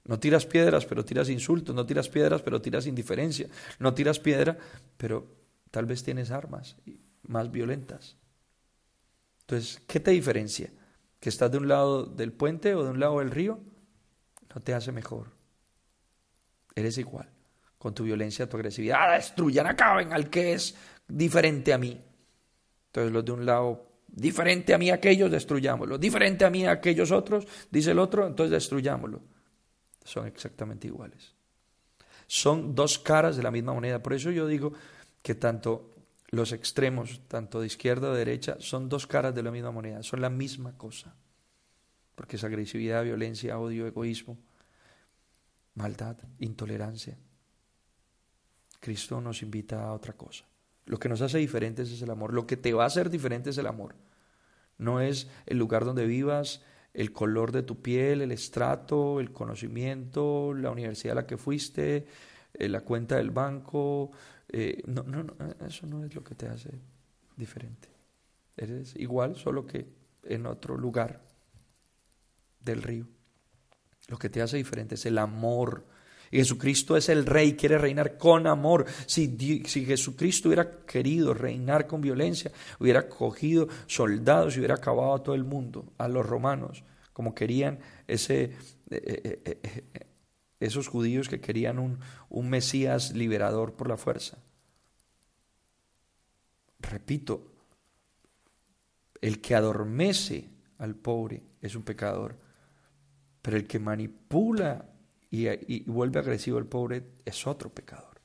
No 0.05 0.19
tiras 0.19 0.47
piedras, 0.47 0.87
pero 0.87 1.05
tiras 1.05 1.29
insultos. 1.29 1.75
No 1.75 1.85
tiras 1.85 2.09
piedras, 2.09 2.43
pero 2.43 2.61
tiras 2.61 2.87
indiferencia. 2.87 3.49
No 3.79 3.93
tiras 3.93 4.19
piedra, 4.19 4.57
pero 4.97 5.27
tal 5.71 5.87
vez 5.87 6.03
tienes 6.03 6.31
armas 6.31 6.77
más 7.23 7.51
violentas. 7.51 8.17
Entonces, 9.41 9.83
¿qué 9.87 10.01
te 10.01 10.13
diferencia? 10.13 10.73
¿Que 11.21 11.29
estás 11.29 11.51
de 11.51 11.59
un 11.59 11.69
lado 11.69 12.05
del 12.05 12.33
puente 12.33 12.75
o 12.75 12.85
de 12.85 12.91
un 12.91 13.01
lado 13.01 13.19
del 13.19 13.31
río? 13.31 13.61
No 14.55 14.61
te 14.61 14.75
hace 14.75 14.93
mejor. 14.93 15.33
Eres 16.75 16.99
igual. 16.99 17.29
Con 17.79 17.95
tu 17.95 18.05
violencia, 18.05 18.49
tu 18.49 18.57
agresividad. 18.57 18.99
Ah, 19.01 19.15
destruyan, 19.15 19.67
acaben 19.67 20.13
al 20.13 20.31
que 20.31 20.55
es 20.55 20.77
diferente 21.09 21.73
a 21.73 21.79
mí. 21.79 22.01
Entonces, 22.87 23.13
los 23.13 23.25
de 23.25 23.33
un 23.33 23.47
lado 23.47 23.96
Diferente 24.16 24.73
a 24.73 24.78
mí 24.78 24.90
aquellos, 24.90 25.30
destruyámoslo. 25.30 25.99
Diferente 25.99 26.46
a 26.46 26.50
mí 26.50 26.66
aquellos 26.66 27.11
otros, 27.12 27.46
dice 27.70 27.90
el 27.90 27.99
otro, 27.99 28.26
entonces 28.26 28.50
destruyámoslo. 28.50 29.20
Son 30.02 30.26
exactamente 30.26 30.87
iguales. 30.87 31.35
Son 32.26 32.75
dos 32.75 32.99
caras 32.99 33.37
de 33.37 33.42
la 33.42 33.50
misma 33.50 33.75
moneda. 33.75 34.02
Por 34.02 34.14
eso 34.14 34.30
yo 34.30 34.46
digo 34.46 34.73
que 35.20 35.35
tanto 35.35 35.90
los 36.30 36.52
extremos, 36.52 37.20
tanto 37.28 37.61
de 37.61 37.66
izquierda 37.66 38.08
o 38.08 38.12
de 38.12 38.20
derecha, 38.20 38.56
son 38.58 38.88
dos 38.88 39.06
caras 39.06 39.35
de 39.35 39.42
la 39.42 39.50
misma 39.50 39.70
moneda, 39.70 40.02
son 40.02 40.23
la 40.23 40.30
misma 40.30 40.78
cosa. 40.78 41.14
Porque 42.14 42.37
es 42.37 42.44
agresividad, 42.44 43.04
violencia, 43.04 43.58
odio, 43.58 43.87
egoísmo, 43.87 44.38
maldad, 45.75 46.16
intolerancia. 46.38 47.18
Cristo 48.80 49.20
nos 49.20 49.42
invita 49.42 49.85
a 49.85 49.92
otra 49.92 50.14
cosa. 50.14 50.46
Lo 50.87 50.99
que 50.99 51.09
nos 51.09 51.21
hace 51.21 51.38
diferentes 51.38 51.90
es 51.90 52.00
el 52.00 52.11
amor. 52.11 52.33
Lo 52.33 52.47
que 52.47 52.57
te 52.57 52.73
va 52.73 52.85
a 52.85 52.87
hacer 52.87 53.11
diferente 53.11 53.50
es 53.50 53.59
el 53.59 53.66
amor. 53.66 53.97
No 54.78 55.00
es 55.00 55.28
el 55.47 55.59
lugar 55.59 55.85
donde 55.85 56.07
vivas, 56.07 56.62
el 56.95 57.12
color 57.12 57.52
de 57.52 57.62
tu 57.62 57.83
piel, 57.83 58.23
el 58.23 58.33
estrato, 58.33 59.21
el 59.21 59.33
conocimiento, 59.33 60.55
la 60.55 60.71
universidad 60.71 61.12
a 61.12 61.23
la 61.23 61.26
que 61.26 61.37
fuiste, 61.37 62.07
eh, 62.55 62.69
la 62.69 62.83
cuenta 62.83 63.16
del 63.16 63.31
banco. 63.31 64.12
Eh, 64.49 64.83
no, 64.87 65.02
no, 65.02 65.25
no, 65.25 65.35
eso 65.66 65.87
no 65.87 66.05
es 66.05 66.14
lo 66.14 66.23
que 66.23 66.37
te 66.37 66.47
hace 66.47 66.71
diferente. 67.37 67.88
Eres 68.57 68.95
igual, 68.97 69.37
solo 69.37 69.66
que 69.66 69.88
en 70.23 70.47
otro 70.47 70.76
lugar 70.76 71.21
del 72.61 72.83
río. 72.83 73.07
Lo 74.09 74.19
que 74.19 74.31
te 74.31 74.40
hace 74.40 74.57
diferente 74.57 74.94
es 74.94 75.05
el 75.07 75.18
amor 75.18 75.85
Jesucristo 76.31 76.97
es 76.97 77.09
el 77.09 77.27
rey, 77.27 77.55
quiere 77.55 77.79
reinar 77.79 78.19
con 78.19 78.47
amor. 78.47 78.87
Si, 79.07 79.37
si, 79.67 79.85
Jesucristo 79.85 80.49
hubiera 80.49 80.71
querido 80.87 81.35
reinar 81.35 81.87
con 81.87 82.01
violencia, 82.01 82.51
hubiera 82.79 83.09
cogido 83.09 83.69
soldados 83.87 84.57
y 84.57 84.59
hubiera 84.59 84.75
acabado 84.75 85.15
a 85.15 85.23
todo 85.23 85.35
el 85.35 85.45
mundo, 85.45 85.93
a 85.99 86.09
los 86.09 86.27
romanos, 86.27 86.85
como 87.12 87.35
querían 87.35 87.79
ese, 88.07 88.45
eh, 88.45 88.53
eh, 88.91 89.61
eh, 89.62 90.07
esos 90.61 90.89
judíos 90.89 91.29
que 91.29 91.41
querían 91.41 91.79
un, 91.79 91.99
un 92.29 92.49
Mesías 92.49 93.12
liberador 93.12 93.75
por 93.75 93.89
la 93.89 93.97
fuerza. 93.97 94.39
Repito, 96.79 97.53
el 99.21 99.41
que 99.41 99.55
adormece 99.55 100.49
al 100.79 100.95
pobre 100.95 101.43
es 101.61 101.75
un 101.75 101.83
pecador, 101.83 102.37
pero 103.43 103.57
el 103.57 103.67
que 103.67 103.79
manipula 103.79 104.95
y, 105.31 105.85
vuelve 105.85 106.21
agresivo 106.21 106.59
el 106.59 106.67
pobre, 106.67 107.03
es 107.25 107.47
otro 107.47 107.71
pecador. 107.71 108.21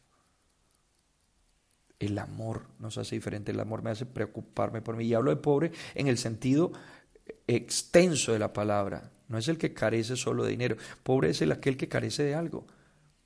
El 2.00 2.18
amor 2.18 2.68
nos 2.80 2.98
hace 2.98 3.16
diferente, 3.16 3.52
el 3.52 3.60
amor 3.60 3.84
me 3.84 3.92
hace 3.92 4.06
preocuparme 4.06 4.82
por 4.82 4.96
mí. 4.96 5.06
Y 5.06 5.14
hablo 5.14 5.32
de 5.32 5.42
pobre 5.42 5.72
en 5.94 6.08
el 6.08 6.18
sentido 6.18 6.72
extenso 7.48 8.34
de 8.34 8.40
la 8.40 8.54
palabra. 8.54 9.12
No 9.28 9.38
es 9.38 9.48
el 9.48 9.58
que 9.58 9.74
carece 9.74 10.16
solo 10.16 10.44
de 10.44 10.52
dinero. 10.52 10.78
Pobre 11.04 11.30
es 11.30 11.42
el 11.42 11.52
aquel 11.52 11.78
que 11.78 11.88
carece 11.88 12.24
de 12.24 12.36
algo. 12.36 12.66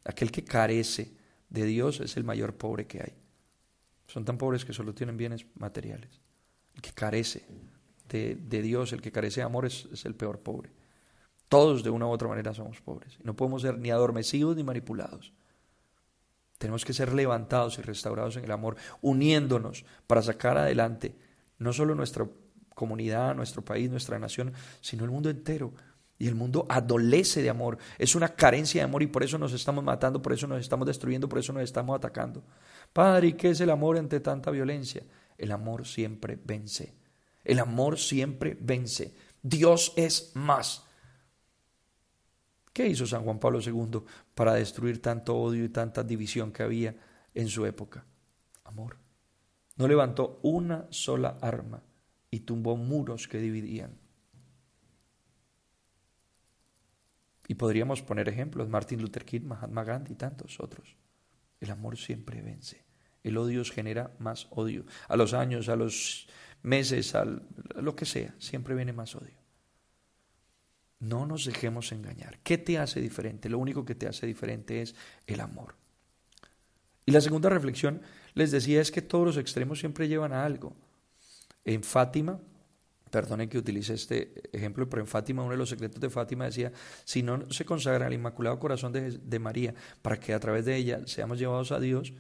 Aquel 0.04 0.32
que 0.32 0.44
carece 0.44 1.14
de 1.50 1.66
Dios 1.66 2.00
es 2.02 2.18
el 2.18 2.24
mayor 2.24 2.56
pobre 2.56 2.86
que 2.86 3.02
hay. 3.02 3.14
Son 4.08 4.26
tan 4.26 4.38
pobres 4.38 4.66
que 4.66 4.74
solo 4.74 4.94
tienen 4.94 5.18
bienes 5.18 5.46
materiales. 5.56 6.22
El 6.76 6.82
que 6.82 6.92
carece 6.92 7.46
de, 8.10 8.62
Dios, 8.62 8.94
el 8.94 9.02
que 9.02 9.12
carece 9.12 9.40
de 9.40 9.46
amor 9.46 9.66
es 9.66 10.06
el 10.06 10.16
peor 10.16 10.40
pobre. 10.40 10.70
Todos 11.50 11.84
de 11.84 11.90
una 11.90 12.08
u 12.08 12.10
otra 12.10 12.28
manera 12.28 12.54
somos 12.54 12.82
pobres. 12.82 13.18
No 13.24 13.36
podemos 13.36 13.62
ser 13.62 13.78
ni 13.78 13.92
adormecidos 13.92 14.56
ni 14.56 14.64
manipulados. 14.64 15.34
Tenemos 16.58 16.86
que 16.86 16.94
ser 16.94 17.14
levantados 17.14 17.78
y 17.78 17.82
restaurados 17.82 18.38
en 18.38 18.46
el 18.46 18.52
amor, 18.52 18.78
uniéndonos 19.02 19.86
para 20.08 20.22
sacar 20.22 20.58
adelante 20.58 21.16
no 21.58 21.74
solo 21.74 21.96
nuestra 21.96 22.28
comunidad, 22.74 23.36
nuestro 23.36 23.64
país, 23.64 23.90
nuestra 23.90 24.20
nación, 24.20 24.54
sino 24.82 25.04
el 25.04 25.12
mundo 25.12 25.30
entero. 25.30 25.74
Y 26.18 26.28
el 26.28 26.36
mundo 26.36 26.66
adolece 26.70 27.42
de 27.42 27.50
amor. 27.50 27.78
Es 27.98 28.16
una 28.16 28.30
carencia 28.30 28.82
de 28.82 28.86
amor 28.86 29.04
y 29.04 29.08
por 29.08 29.24
eso 29.24 29.38
nos 29.38 29.52
estamos 29.52 29.84
matando, 29.84 30.22
por 30.22 30.32
eso 30.32 30.48
nos 30.48 30.62
estamos 30.62 30.88
destruyendo, 30.88 31.28
por 31.28 31.40
eso 31.40 31.52
nos 31.52 31.64
estamos 31.64 31.96
atacando. 31.96 32.42
Padre, 32.94 33.28
¿y 33.28 33.34
qué 33.34 33.50
es 33.50 33.60
el 33.60 33.70
amor 33.70 33.98
ante 33.98 34.22
tanta 34.22 34.50
violencia? 34.50 35.04
El 35.38 35.52
amor 35.52 35.86
siempre 35.86 36.40
vence. 36.42 36.94
El 37.44 37.60
amor 37.60 38.00
siempre 38.00 38.58
vence. 38.60 39.14
Dios 39.44 39.92
es 39.98 40.32
más. 40.36 40.85
¿Qué 42.76 42.86
hizo 42.90 43.08
San 43.08 43.24
Juan 43.24 43.40
Pablo 43.40 43.62
II 43.62 44.02
para 44.36 44.56
destruir 44.56 45.02
tanto 45.02 45.34
odio 45.34 45.64
y 45.64 45.70
tanta 45.70 46.04
división 46.04 46.52
que 46.52 46.62
había 46.62 46.94
en 47.34 47.48
su 47.48 47.66
época? 47.66 48.06
Amor. 48.66 48.98
No 49.78 49.88
levantó 49.88 50.42
una 50.44 50.86
sola 50.90 51.38
arma 51.42 51.82
y 52.30 52.42
tumbó 52.42 52.76
muros 52.76 53.30
que 53.30 53.38
dividían. 53.38 53.98
Y 57.48 57.56
podríamos 57.56 58.02
poner 58.02 58.28
ejemplos, 58.28 58.68
Martin 58.68 59.02
Luther 59.02 59.24
King, 59.24 59.44
Mahatma 59.44 59.86
Gandhi 59.86 60.12
y 60.12 60.18
tantos 60.18 60.60
otros. 60.60 60.98
El 61.62 61.72
amor 61.72 61.96
siempre 61.96 62.42
vence. 62.42 62.84
El 63.24 63.38
odio 63.38 63.64
genera 63.64 64.14
más 64.20 64.48
odio. 64.50 64.84
A 65.08 65.16
los 65.16 65.34
años, 65.34 65.70
a 65.70 65.78
los 65.78 66.28
meses, 66.62 67.16
a 67.16 67.24
lo 67.24 67.96
que 67.96 68.04
sea, 68.04 68.36
siempre 68.38 68.76
viene 68.76 68.92
más 68.92 69.16
odio. 69.16 69.45
No 71.00 71.26
nos 71.26 71.46
dejemos 71.46 71.92
engañar. 71.92 72.40
¿Qué 72.44 72.58
te 72.58 72.78
hace 72.78 73.02
diferente? 73.02 73.50
Lo 73.50 73.60
único 73.60 73.86
que 73.86 73.96
te 73.96 74.08
hace 74.08 74.26
diferente 74.26 74.82
es 74.82 74.96
el 75.28 75.40
amor. 75.40 75.76
Y 77.06 77.12
la 77.12 77.22
segunda 77.22 77.50
reflexión, 77.50 78.02
les 78.34 78.52
decía, 78.52 78.82
es 78.82 78.92
que 78.92 79.02
todos 79.02 79.26
los 79.26 79.38
extremos 79.38 79.80
siempre 79.80 80.08
llevan 80.08 80.34
a 80.34 80.46
algo. 80.46 80.76
En 81.64 81.84
Fátima, 81.84 82.40
perdonen 83.12 83.48
que 83.48 83.58
utilice 83.58 83.94
este 83.94 84.34
ejemplo, 84.52 84.90
pero 84.90 85.02
en 85.02 85.08
Fátima, 85.08 85.44
uno 85.44 85.52
de 85.52 85.58
los 85.58 85.70
secretos 85.70 86.02
de 86.02 86.10
Fátima 86.10 86.46
decía, 86.46 86.72
si 87.04 87.24
no 87.24 87.50
se 87.52 87.66
consagra 87.66 88.08
al 88.08 88.14
Inmaculado 88.14 88.60
Corazón 88.60 88.92
de, 88.92 89.12
de 89.12 89.40
María 89.40 89.74
para 90.02 90.20
que 90.20 90.34
a 90.34 90.40
través 90.40 90.66
de 90.66 90.76
ella 90.76 91.02
seamos 91.06 91.40
llevados 91.40 91.72
a 91.72 91.80
Dios, 91.80 92.14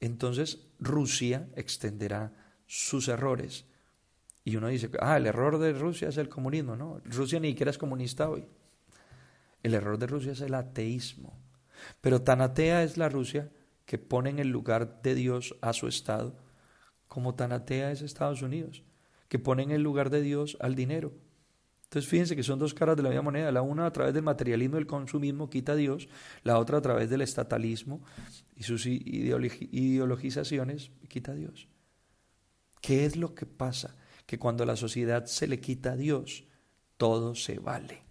entonces 0.00 0.66
Rusia 0.80 1.48
extenderá 1.56 2.32
sus 2.66 3.08
errores 3.08 3.64
y 4.44 4.56
uno 4.56 4.68
dice, 4.68 4.90
ah, 5.00 5.16
el 5.16 5.26
error 5.26 5.58
de 5.58 5.72
Rusia 5.72 6.08
es 6.08 6.18
el 6.18 6.28
comunismo. 6.28 6.76
No, 6.76 7.00
Rusia 7.04 7.40
ni 7.40 7.50
siquiera 7.50 7.70
es 7.70 7.78
comunista 7.78 8.28
hoy. 8.28 8.46
El 9.62 9.72
error 9.72 9.98
de 9.98 10.06
Rusia 10.06 10.32
es 10.32 10.42
el 10.42 10.54
ateísmo. 10.54 11.32
Pero 12.02 12.20
tan 12.20 12.42
atea 12.42 12.82
es 12.82 12.98
la 12.98 13.08
Rusia 13.08 13.50
que 13.86 13.98
pone 13.98 14.30
en 14.30 14.38
el 14.38 14.48
lugar 14.48 15.00
de 15.02 15.14
Dios 15.14 15.56
a 15.62 15.72
su 15.72 15.88
Estado, 15.88 16.36
como 17.08 17.34
tan 17.34 17.52
atea 17.52 17.90
es 17.90 18.02
Estados 18.02 18.42
Unidos, 18.42 18.82
que 19.28 19.38
pone 19.38 19.62
en 19.62 19.70
el 19.70 19.82
lugar 19.82 20.10
de 20.10 20.20
Dios 20.20 20.58
al 20.60 20.74
dinero. 20.74 21.12
Entonces 21.84 22.10
fíjense 22.10 22.36
que 22.36 22.42
son 22.42 22.58
dos 22.58 22.74
caras 22.74 22.96
de 22.96 23.02
la 23.02 23.08
misma 23.08 23.22
moneda. 23.22 23.50
La 23.52 23.62
una 23.62 23.86
a 23.86 23.92
través 23.92 24.12
del 24.12 24.24
materialismo 24.24 24.76
y 24.76 24.80
el 24.80 24.86
consumismo 24.86 25.48
quita 25.48 25.72
a 25.72 25.76
Dios, 25.76 26.08
la 26.42 26.58
otra 26.58 26.76
a 26.78 26.82
través 26.82 27.08
del 27.08 27.22
estatalismo 27.22 28.02
y 28.56 28.64
sus 28.64 28.84
ideologizaciones 28.86 30.90
quita 31.08 31.32
a 31.32 31.36
Dios. 31.36 31.68
¿Qué 32.80 33.06
es 33.06 33.16
lo 33.16 33.34
que 33.34 33.46
pasa? 33.46 33.96
Que 34.26 34.38
cuando 34.38 34.64
la 34.64 34.76
sociedad 34.76 35.26
se 35.26 35.46
le 35.46 35.60
quita 35.60 35.92
a 35.92 35.96
Dios, 35.96 36.44
todo 36.96 37.34
se 37.34 37.58
vale. 37.58 38.02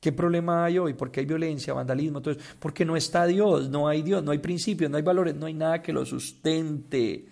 ¿Qué 0.00 0.12
problema 0.12 0.64
hay 0.64 0.78
hoy? 0.78 0.94
Porque 0.94 1.20
hay 1.20 1.26
violencia, 1.26 1.74
vandalismo, 1.74 2.18
entonces, 2.18 2.42
porque 2.58 2.86
no 2.86 2.96
está 2.96 3.26
Dios, 3.26 3.68
no 3.68 3.86
hay 3.86 4.00
Dios, 4.00 4.24
no 4.24 4.30
hay 4.30 4.38
principios, 4.38 4.90
no 4.90 4.96
hay 4.96 5.02
valores, 5.02 5.34
no 5.34 5.44
hay 5.46 5.54
nada 5.54 5.82
que 5.82 5.92
lo 5.92 6.06
sustente. 6.06 7.26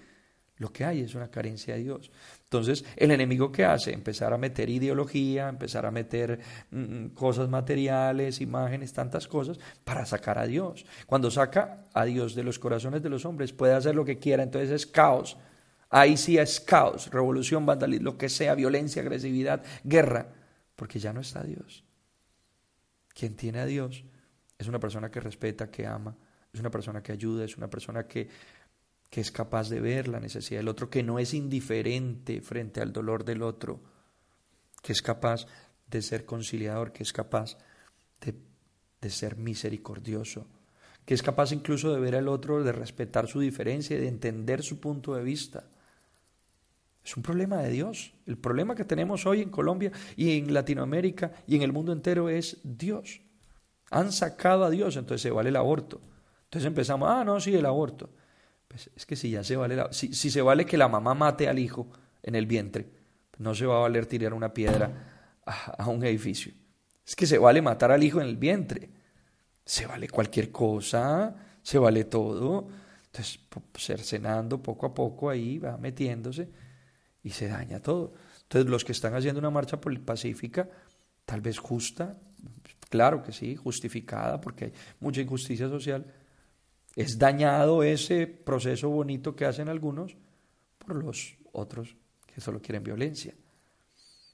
Lo 0.59 0.71
que 0.73 0.85
hay 0.85 1.01
es 1.01 1.15
una 1.15 1.31
carencia 1.31 1.75
de 1.75 1.85
Dios. 1.85 2.11
Entonces, 2.43 2.85
el 2.97 3.11
enemigo 3.11 3.53
que 3.53 3.65
hace? 3.65 3.93
Empezar 3.93 4.33
a 4.33 4.39
meter 4.39 4.69
ideología, 4.69 5.49
empezar 5.49 5.87
a 5.87 5.91
meter 5.91 6.41
mm, 6.71 6.79
mm, 6.79 7.09
cosas 7.11 7.49
materiales, 7.49 8.41
imágenes, 8.41 8.93
tantas 8.93 9.29
cosas, 9.29 9.59
para 9.85 10.05
sacar 10.05 10.39
a 10.39 10.47
Dios. 10.47 10.85
Cuando 11.07 11.31
saca 11.31 11.85
a 11.95 12.05
Dios 12.05 12.35
de 12.35 12.43
los 12.43 12.59
corazones 12.59 13.03
de 13.03 13.09
los 13.09 13.25
hombres, 13.25 13.53
puede 13.53 13.75
hacer 13.75 13.95
lo 13.95 14.05
que 14.05 14.19
quiera, 14.19 14.43
entonces 14.43 14.71
es 14.71 14.87
caos. 14.87 15.39
Ahí 15.91 16.17
sí 16.17 16.37
es 16.37 16.61
caos, 16.61 17.11
revolución, 17.11 17.65
vandalismo, 17.65 18.05
lo 18.05 18.19
que 18.19 18.29
sea, 18.29 18.55
violencia, 18.55 19.01
agresividad, 19.01 19.65
guerra, 19.85 20.29
porque 20.77 20.99
ya 20.99 21.13
no 21.13 21.21
está 21.21 21.43
Dios. 21.43 21.85
Quien 23.15 23.35
tiene 23.37 23.61
a 23.61 23.67
Dios 23.67 24.05
es 24.59 24.69
una 24.69 24.79
persona 24.79 25.11
que 25.11 25.21
respeta, 25.21 25.71
que 25.71 25.87
ama, 25.87 26.17
es 26.53 26.61
una 26.61 26.71
persona 26.71 27.03
que 27.03 27.13
ayuda, 27.13 27.45
es 27.45 27.57
una 27.57 27.71
persona 27.71 28.07
que, 28.07 28.29
que 29.09 29.21
es 29.21 29.31
capaz 29.31 29.71
de 29.71 29.81
ver 29.81 30.09
la 30.09 30.21
necesidad 30.21 30.61
del 30.61 30.69
otro, 30.69 30.91
que 30.91 31.03
no 31.03 31.19
es 31.19 31.33
indiferente 31.33 32.41
frente 32.43 32.81
al 32.81 32.93
dolor 32.93 33.25
del 33.25 33.43
otro, 33.43 33.81
que 34.83 34.93
es 34.93 35.01
capaz 35.01 35.47
de 35.87 36.03
ser 36.03 36.27
conciliador, 36.27 36.93
que 36.93 37.03
es 37.03 37.13
capaz 37.13 37.57
de, 38.21 38.35
de 39.01 39.11
ser 39.11 39.37
misericordioso, 39.37 40.47
que 41.07 41.15
es 41.15 41.23
capaz 41.23 41.53
incluso 41.53 41.95
de 41.95 42.01
ver 42.01 42.15
al 42.15 42.29
otro, 42.29 42.63
de 42.63 42.73
respetar 42.73 43.27
su 43.27 43.41
diferencia 43.41 43.97
y 43.97 44.01
de 44.01 44.09
entender 44.09 44.63
su 44.63 44.79
punto 44.79 45.15
de 45.15 45.23
vista. 45.23 45.65
Es 47.09 47.17
un 47.17 47.23
problema 47.23 47.63
de 47.63 47.71
Dios. 47.71 48.13
El 48.27 48.37
problema 48.37 48.75
que 48.75 48.85
tenemos 48.85 49.25
hoy 49.25 49.41
en 49.41 49.49
Colombia 49.49 49.91
y 50.15 50.37
en 50.37 50.53
Latinoamérica 50.53 51.33
y 51.47 51.57
en 51.57 51.63
el 51.63 51.73
mundo 51.73 51.91
entero 51.91 52.29
es 52.29 52.59
Dios. 52.63 53.23
Han 53.91 54.13
sacado 54.13 54.63
a 54.63 54.69
Dios, 54.69 54.95
entonces 54.95 55.23
se 55.23 55.31
vale 55.31 55.49
el 55.49 55.57
aborto. 55.57 56.03
Entonces 56.45 56.67
empezamos, 56.67 57.09
ah, 57.11 57.25
no, 57.25 57.41
sí, 57.41 57.55
el 57.55 57.65
aborto. 57.65 58.11
Pues 58.69 58.91
es 58.95 59.07
que 59.07 59.17
si 59.17 59.31
ya 59.31 59.43
se 59.43 59.57
vale, 59.57 59.85
si, 59.91 60.13
se 60.13 60.43
vale 60.43 60.67
que 60.67 60.77
la 60.77 60.87
mamá 60.87 61.15
mate 61.15 61.49
al 61.49 61.59
hijo 61.59 61.89
en 62.23 62.35
el 62.35 62.45
vientre, 62.45 62.91
no 63.39 63.55
se 63.55 63.65
va 63.65 63.79
a 63.79 63.81
valer 63.81 64.05
tirar 64.05 64.35
una 64.35 64.53
piedra 64.53 65.41
a, 65.47 65.89
un 65.89 66.05
edificio. 66.05 66.53
Es 67.07 67.17
que 67.17 67.27
se 67.27 67.39
vale 67.39 67.63
matar 67.63 67.91
al 67.91 68.05
hijo 68.05 68.21
en 68.21 68.27
el 68.27 68.37
vientre. 68.37 68.91
Se 69.65 69.87
vale 69.87 70.11
cualquier 70.11 70.53
cosa, 70.53 71.35
se 71.63 71.79
vale 71.79 72.05
todo. 72.05 72.69
Entonces, 73.07 73.41
cercenando 73.79 74.63
poco 74.63 74.85
a 74.85 74.93
poco 74.93 75.31
ahí, 75.31 75.59
va 75.59 75.79
metiéndose 75.79 76.68
y 77.29 77.31
se 77.31 77.47
daña 77.47 77.79
todo. 77.81 78.15
Entonces, 78.45 78.71
los 78.71 78.85
que 78.85 78.93
están 78.93 79.15
haciendo 79.15 79.39
una 79.39 79.51
marcha 79.51 79.79
pacífica, 79.79 80.67
tal 81.27 81.43
vez 81.43 81.59
justa, 81.59 82.17
claro 82.89 83.23
que 83.23 83.33
sí, 83.33 83.55
justificada, 83.55 84.41
porque 84.41 84.65
hay 84.67 84.73
mucha 85.01 85.21
injusticia 85.21 85.69
social, 85.69 86.07
es 86.97 87.19
dañado 87.19 87.83
ese 87.83 88.27
proceso 88.27 88.89
bonito 88.89 89.37
que 89.37 89.45
hacen 89.45 89.69
algunos 89.69 90.17
por 90.79 90.97
los 90.97 91.37
otros 91.53 91.95
que 92.27 92.41
solo 92.41 92.63
quieren 92.63 92.83
violencia. 92.83 93.35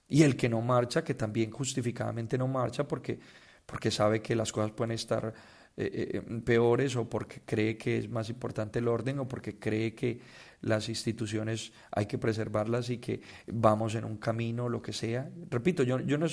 Y 0.09 0.23
el 0.23 0.37
que 0.37 0.49
no 0.49 0.61
marcha, 0.61 1.03
que 1.03 1.15
también 1.15 1.51
justificadamente 1.51 2.39
no 2.39 2.47
marcha 2.47 2.87
porque, 2.87 3.19
porque 3.67 3.91
sabe 3.91 4.23
que 4.23 4.37
las 4.37 4.53
cosas 4.53 4.71
pueden 4.71 4.93
estar 4.93 5.35
eh, 5.77 6.11
eh, 6.15 6.41
peores 6.45 6.95
o 6.95 7.11
porque 7.11 7.41
cree 7.45 7.77
que 7.77 7.99
es 7.99 8.09
más 8.09 8.31
importante 8.31 8.79
el 8.79 8.87
orden 8.87 9.19
o 9.19 9.27
porque 9.27 9.59
cree 9.59 9.93
que 9.93 10.21
las 10.65 10.89
instituciones 10.89 11.73
hay 11.91 12.07
que 12.07 12.19
preservarlas 12.19 12.91
y 12.91 12.99
que 12.99 13.21
vamos 13.47 13.95
en 13.95 14.05
un 14.05 14.17
camino, 14.17 14.69
lo 14.69 14.81
que 14.83 14.93
sea. 14.93 15.31
Repito, 15.51 15.83
yo, 15.83 16.01
yo 16.01 16.19
no, 16.19 16.27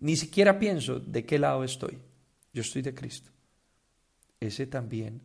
ni 0.00 0.16
siquiera 0.16 0.58
pienso 0.58 0.98
de 0.98 1.24
qué 1.24 1.38
lado 1.38 1.62
estoy. 1.64 1.98
Yo 2.52 2.62
estoy 2.62 2.82
de 2.82 2.94
Cristo. 2.94 3.30
Ese 4.40 4.66
también, 4.66 5.20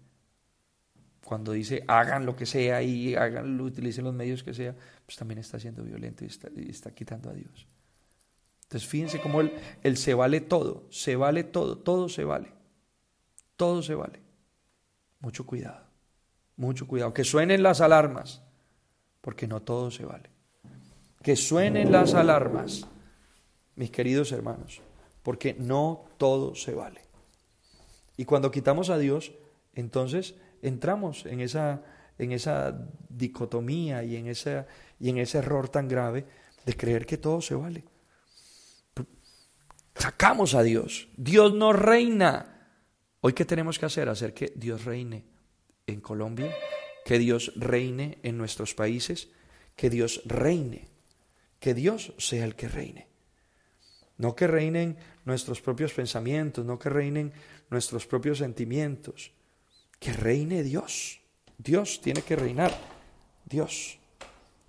cuando 1.23 1.51
dice 1.51 1.83
hagan 1.87 2.25
lo 2.25 2.35
que 2.35 2.45
sea 2.45 2.81
y 2.81 3.15
hagan, 3.15 3.59
utilicen 3.59 4.05
los 4.05 4.13
medios 4.13 4.43
que 4.43 4.53
sea, 4.53 4.75
pues 5.05 5.17
también 5.17 5.39
está 5.39 5.59
siendo 5.59 5.83
violento 5.83 6.23
y 6.23 6.27
está, 6.27 6.49
está 6.67 6.93
quitando 6.93 7.29
a 7.29 7.33
Dios. 7.33 7.67
Entonces 8.63 8.87
fíjense 8.87 9.19
cómo 9.19 9.41
el, 9.41 9.51
el 9.83 9.97
se 9.97 10.13
vale 10.13 10.41
todo, 10.41 10.87
se 10.91 11.15
vale 11.15 11.43
todo, 11.43 11.77
todo 11.77 12.07
se 12.07 12.23
vale, 12.23 12.51
todo 13.55 13.81
se 13.81 13.95
vale. 13.95 14.19
Mucho 15.19 15.45
cuidado. 15.45 15.88
Mucho 16.59 16.87
cuidado. 16.87 17.13
Que 17.13 17.23
suenen 17.23 17.63
las 17.63 17.79
alarmas, 17.79 18.41
porque 19.21 19.47
no 19.47 19.61
todo 19.61 19.91
se 19.91 20.03
vale. 20.03 20.29
Que 21.23 21.37
suenen 21.37 21.89
las 21.89 22.13
alarmas, 22.13 22.85
mis 23.77 23.89
queridos 23.91 24.33
hermanos, 24.33 24.81
porque 25.23 25.55
no 25.57 26.03
todo 26.17 26.55
se 26.55 26.73
vale. 26.73 26.99
Y 28.17 28.25
cuando 28.25 28.51
quitamos 28.51 28.89
a 28.89 28.97
Dios, 28.97 29.31
entonces 29.73 30.35
entramos 30.61 31.25
en 31.25 31.39
esa, 31.39 31.81
en 32.17 32.33
esa 32.33 32.77
dicotomía 33.07 34.03
y 34.03 34.17
en, 34.17 34.25
y 34.27 35.09
en 35.09 35.17
ese 35.17 35.37
error 35.37 35.69
tan 35.69 35.87
grave 35.87 36.25
de 36.65 36.75
creer 36.75 37.05
que 37.05 37.17
todo 37.17 37.39
se 37.39 37.55
vale. 37.55 37.85
Sacamos 39.95 40.55
a 40.55 40.61
Dios. 40.61 41.07
Dios 41.15 41.53
no 41.53 41.71
reina. 41.71 42.67
Hoy, 43.21 43.31
¿qué 43.31 43.45
tenemos 43.45 43.79
que 43.79 43.85
hacer? 43.85 44.09
Hacer 44.09 44.33
que 44.33 44.51
Dios 44.57 44.83
reine 44.83 45.38
en 45.89 46.01
Colombia, 46.01 46.55
que 47.05 47.19
Dios 47.19 47.51
reine 47.55 48.19
en 48.23 48.37
nuestros 48.37 48.73
países, 48.75 49.29
que 49.75 49.89
Dios 49.89 50.21
reine, 50.25 50.87
que 51.59 51.73
Dios 51.73 52.13
sea 52.17 52.45
el 52.45 52.55
que 52.55 52.67
reine. 52.67 53.07
No 54.17 54.35
que 54.35 54.47
reinen 54.47 54.97
nuestros 55.25 55.61
propios 55.61 55.93
pensamientos, 55.93 56.65
no 56.65 56.77
que 56.77 56.89
reinen 56.89 57.31
nuestros 57.69 58.05
propios 58.05 58.39
sentimientos, 58.39 59.31
que 59.99 60.13
reine 60.13 60.63
Dios. 60.63 61.21
Dios 61.57 62.01
tiene 62.01 62.21
que 62.21 62.35
reinar, 62.35 62.77
Dios. 63.45 63.97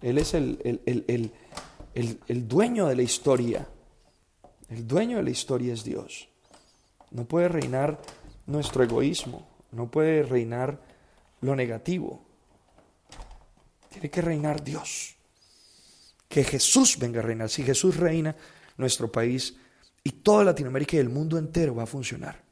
Él 0.01 0.19
es 0.19 0.35
el, 0.35 0.81
el, 0.87 1.33
el 1.95 2.49
dueño 2.49 2.87
de 2.87 2.97
la 2.97 3.03
historia. 3.03 3.69
El 4.69 4.87
dueño 4.87 5.17
de 5.17 5.25
la 5.25 5.31
historia 5.31 5.75
es 5.75 5.83
Dios. 5.83 6.29
No 7.11 7.25
puede 7.25 7.49
reinar 7.49 8.01
nuestro 8.47 8.85
egoísmo, 8.85 9.49
no 9.73 9.91
puede 9.91 10.23
reinar 10.23 10.81
lo 11.41 11.57
negativo. 11.57 12.27
Tiene 13.89 14.11
que 14.11 14.23
reinar 14.23 14.63
Dios. 14.63 15.17
Que 16.29 16.45
Jesús 16.45 16.99
venga 16.99 17.21
a 17.21 17.23
reinar. 17.23 17.49
Si 17.51 17.63
Jesús 17.63 17.97
reina, 17.97 18.37
nuestro 18.77 19.11
país 19.11 19.57
y 20.03 20.11
toda 20.11 20.45
Latinoamérica 20.45 20.97
y 20.97 21.01
el 21.01 21.09
mundo 21.09 21.39
entero 21.39 21.75
va 21.75 21.85
a 21.85 21.87
funcionar. 21.87 22.43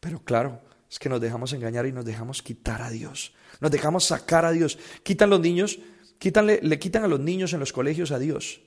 Pero 0.00 0.22
claro, 0.22 0.60
es 0.90 0.98
que 0.98 1.08
nos 1.08 1.20
dejamos 1.20 1.52
engañar 1.52 1.86
y 1.86 1.92
nos 1.92 2.04
dejamos 2.04 2.42
quitar 2.42 2.82
a 2.82 2.90
Dios. 2.90 3.32
Nos 3.60 3.70
dejamos 3.70 4.04
sacar 4.04 4.44
a 4.44 4.52
Dios. 4.52 4.78
Quitan 5.02 5.30
los 5.30 5.40
niños, 5.40 5.78
quítanle, 6.18 6.60
le 6.62 6.78
quitan 6.78 7.04
a 7.04 7.08
los 7.08 7.20
niños 7.20 7.52
en 7.52 7.60
los 7.60 7.72
colegios 7.72 8.10
a 8.10 8.18
Dios. 8.18 8.60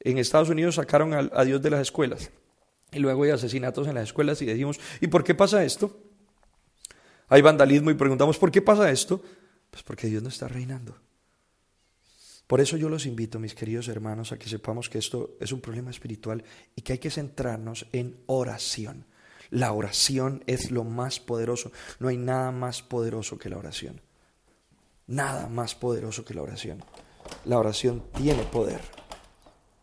En 0.00 0.18
Estados 0.18 0.48
Unidos 0.48 0.74
sacaron 0.74 1.14
a, 1.14 1.30
a 1.32 1.44
Dios 1.44 1.62
de 1.62 1.70
las 1.70 1.80
escuelas. 1.80 2.30
Y 2.92 2.98
luego 2.98 3.22
hay 3.22 3.30
asesinatos 3.30 3.86
en 3.86 3.94
las 3.94 4.04
escuelas 4.04 4.42
y 4.42 4.46
decimos, 4.46 4.80
¿y 5.00 5.06
por 5.06 5.22
qué 5.22 5.34
pasa 5.34 5.64
esto? 5.64 6.09
Hay 7.30 7.42
vandalismo 7.42 7.90
y 7.90 7.94
preguntamos, 7.94 8.36
¿por 8.36 8.50
qué 8.50 8.60
pasa 8.60 8.90
esto? 8.90 9.22
Pues 9.70 9.84
porque 9.84 10.08
Dios 10.08 10.22
no 10.22 10.28
está 10.28 10.48
reinando. 10.48 10.96
Por 12.48 12.60
eso 12.60 12.76
yo 12.76 12.88
los 12.88 13.06
invito, 13.06 13.38
mis 13.38 13.54
queridos 13.54 13.86
hermanos, 13.86 14.32
a 14.32 14.38
que 14.38 14.48
sepamos 14.48 14.90
que 14.90 14.98
esto 14.98 15.36
es 15.38 15.52
un 15.52 15.60
problema 15.60 15.90
espiritual 15.90 16.42
y 16.74 16.82
que 16.82 16.94
hay 16.94 16.98
que 16.98 17.10
centrarnos 17.10 17.86
en 17.92 18.16
oración. 18.26 19.06
La 19.50 19.72
oración 19.72 20.42
es 20.48 20.72
lo 20.72 20.82
más 20.82 21.20
poderoso. 21.20 21.70
No 22.00 22.08
hay 22.08 22.16
nada 22.16 22.50
más 22.50 22.82
poderoso 22.82 23.38
que 23.38 23.48
la 23.48 23.58
oración. 23.58 24.00
Nada 25.06 25.48
más 25.48 25.76
poderoso 25.76 26.24
que 26.24 26.34
la 26.34 26.42
oración. 26.42 26.82
La 27.44 27.58
oración 27.60 28.02
tiene 28.16 28.42
poder, 28.42 28.80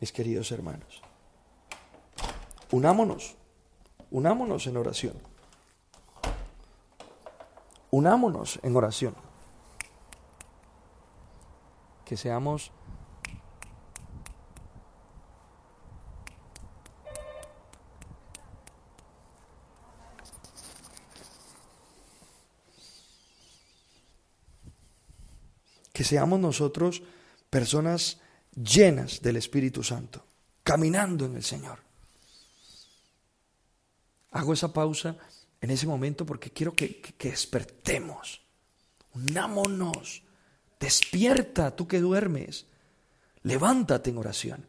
mis 0.01 0.11
queridos 0.11 0.51
hermanos. 0.51 1.01
Unámonos, 2.71 3.35
unámonos 4.11 4.67
en 4.67 4.75
oración. 4.75 5.36
Unámonos 7.97 8.59
en 8.61 8.75
oración. 8.75 9.15
Que 12.05 12.15
seamos 12.15 12.69
que 25.91 26.03
seamos 26.03 26.39
nosotros 26.39 27.01
personas 27.49 28.21
llenas 28.53 29.23
del 29.23 29.37
Espíritu 29.37 29.81
Santo, 29.81 30.23
caminando 30.61 31.25
en 31.25 31.37
el 31.37 31.43
Señor. 31.43 31.79
Hago 34.29 34.53
esa 34.53 34.71
pausa 34.71 35.17
en 35.61 35.71
ese 35.71 35.87
momento 35.87 36.25
porque 36.25 36.51
quiero 36.51 36.73
que, 36.73 37.01
que 37.01 37.31
despertemos. 37.31 38.41
Unámonos. 39.13 40.23
Despierta 40.79 41.75
tú 41.75 41.87
que 41.87 41.99
duermes. 41.99 42.67
Levántate 43.43 44.09
en 44.09 44.17
oración. 44.17 44.67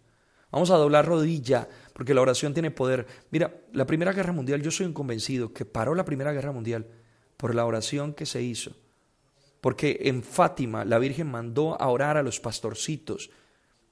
Vamos 0.50 0.70
a 0.70 0.76
doblar 0.76 1.04
rodilla 1.04 1.68
porque 1.92 2.14
la 2.14 2.22
oración 2.22 2.54
tiene 2.54 2.70
poder. 2.70 3.06
Mira, 3.30 3.54
la 3.72 3.86
Primera 3.86 4.12
Guerra 4.12 4.32
Mundial, 4.32 4.62
yo 4.62 4.70
soy 4.70 4.86
un 4.86 4.94
convencido 4.94 5.52
que 5.52 5.64
paró 5.64 5.94
la 5.94 6.04
Primera 6.04 6.32
Guerra 6.32 6.52
Mundial 6.52 6.86
por 7.36 7.54
la 7.54 7.66
oración 7.66 8.14
que 8.14 8.24
se 8.24 8.42
hizo. 8.42 8.74
Porque 9.60 9.98
en 10.04 10.22
Fátima 10.22 10.84
la 10.84 10.98
Virgen 10.98 11.30
mandó 11.30 11.80
a 11.80 11.88
orar 11.88 12.16
a 12.16 12.22
los 12.22 12.40
pastorcitos 12.40 13.30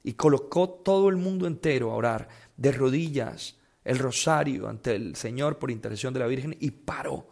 y 0.02 0.14
colocó 0.14 0.70
todo 0.70 1.08
el 1.08 1.16
mundo 1.16 1.46
entero 1.46 1.90
a 1.90 1.96
orar 1.96 2.28
de 2.56 2.72
rodillas 2.72 3.56
el 3.86 3.98
rosario 3.98 4.68
ante 4.68 4.94
el 4.94 5.16
Señor 5.16 5.58
por 5.58 5.70
intercesión 5.70 6.12
de 6.12 6.20
la 6.20 6.26
Virgen 6.26 6.56
y 6.60 6.70
paró. 6.70 7.28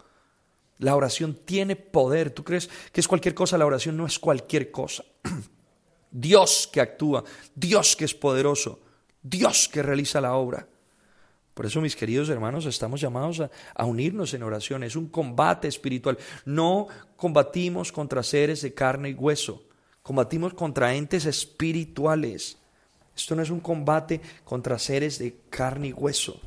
La 0.79 0.97
oración 0.97 1.39
tiene 1.45 1.77
poder. 1.77 2.31
¿Tú 2.31 2.45
crees 2.45 2.71
que 2.93 3.01
es 3.01 3.09
cualquier 3.09 3.35
cosa? 3.35 3.59
La 3.59 3.67
oración 3.67 3.97
no 3.97 4.07
es 4.07 4.19
cualquier 4.19 4.71
cosa. 4.71 5.05
Dios 6.11 6.69
que 6.73 6.81
actúa, 6.81 7.25
Dios 7.55 7.97
que 7.97 8.05
es 8.05 8.15
poderoso, 8.15 8.81
Dios 9.21 9.69
que 9.69 9.83
realiza 9.83 10.21
la 10.21 10.35
obra. 10.35 10.69
Por 11.55 11.67
eso, 11.67 11.81
mis 11.81 11.97
queridos 11.97 12.29
hermanos, 12.29 12.67
estamos 12.67 13.01
llamados 13.01 13.41
a, 13.41 13.85
unirnos 13.85 14.35
en 14.35 14.43
oración. 14.43 14.83
Es 14.85 14.97
un 14.97 15.09
combate 15.09 15.69
espiritual. 15.69 16.19
No 16.45 16.89
combatimos 17.17 17.91
contra 17.91 18.23
seres 18.23 18.63
de 18.63 18.75
carne 18.75 19.11
y 19.11 19.15
hueso. 19.15 19.65
Combatimos 20.03 20.55
contra 20.55 20.95
entes 20.95 21.27
espirituales. 21.27 22.59
Esto 23.17 23.37
no 23.37 23.43
es 23.43 23.51
un 23.51 23.61
combate 23.61 24.21
contra 24.45 24.79
seres 24.79 25.19
de 25.19 25.37
carne 25.51 25.89
y 25.89 25.93
hueso. 25.93 26.41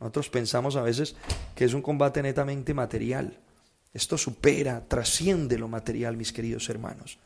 Nosotros 0.00 0.28
pensamos 0.28 0.76
a 0.76 0.82
veces 0.82 1.16
que 1.54 1.64
es 1.64 1.72
un 1.72 1.82
combate 1.82 2.22
netamente 2.22 2.74
material. 2.74 3.38
Esto 3.92 4.18
supera, 4.18 4.84
trasciende 4.86 5.56
lo 5.56 5.68
material, 5.68 6.16
mis 6.16 6.32
queridos 6.32 6.68
hermanos. 6.68 7.18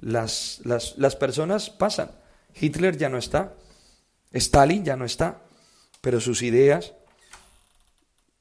Las, 0.00 0.60
las, 0.64 1.16
personas 1.16 1.70
pasan. 1.70 2.10
Hitler 2.58 2.96
ya 2.96 3.08
no 3.08 3.18
está. 3.18 3.54
Stalin 4.32 4.84
ya 4.84 4.96
no 4.96 5.04
está. 5.04 5.42
Pero 6.00 6.20
sus 6.20 6.42
ideas 6.42 6.94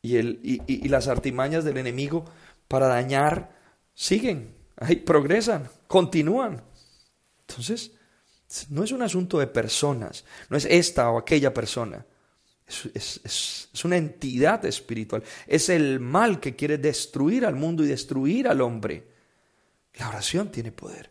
y, 0.01 0.17
el, 0.17 0.39
y, 0.43 0.87
las 0.87 1.07
artimañas 1.07 1.63
del 1.63 1.77
enemigo 1.77 2.25
para 2.67 2.87
dañar 2.87 3.51
siguen, 3.93 4.55
ahí 4.77 4.95
progresan, 4.95 5.69
continúan. 5.87 6.63
Entonces, 7.47 7.91
no 8.69 8.83
es 8.83 8.91
un 8.91 9.01
asunto 9.01 9.39
de 9.39 9.47
personas, 9.47 10.23
no 10.49 10.57
es 10.57 10.65
esta 10.65 11.09
o 11.11 11.17
aquella 11.17 11.53
persona. 11.53 12.05
Es, 12.93 13.69
una 13.85 13.95
entidad 13.95 14.65
espiritual. 14.65 15.23
Es 15.45 15.69
el 15.69 15.99
mal 15.99 16.39
que 16.39 16.55
quiere 16.55 16.77
destruir 16.77 17.45
al 17.45 17.55
mundo 17.55 17.83
y 17.83 17.87
destruir 17.87 18.47
al 18.47 18.59
hombre. 18.61 19.07
La 19.95 20.09
oración 20.09 20.51
tiene 20.51 20.71
poder. 20.71 21.09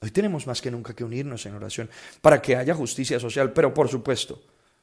Hoy 0.00 0.10
tenemos 0.10 0.46
más 0.46 0.60
que 0.60 0.70
nunca 0.70 0.94
que 0.94 1.04
unirnos 1.04 1.44
en 1.46 1.54
oración 1.54 1.90
para 2.20 2.40
que 2.40 2.56
haya 2.56 2.74
justicia 2.74 3.18
social, 3.18 3.52
pero 3.52 3.72
por 3.74 3.88
supuesto, 3.88 4.42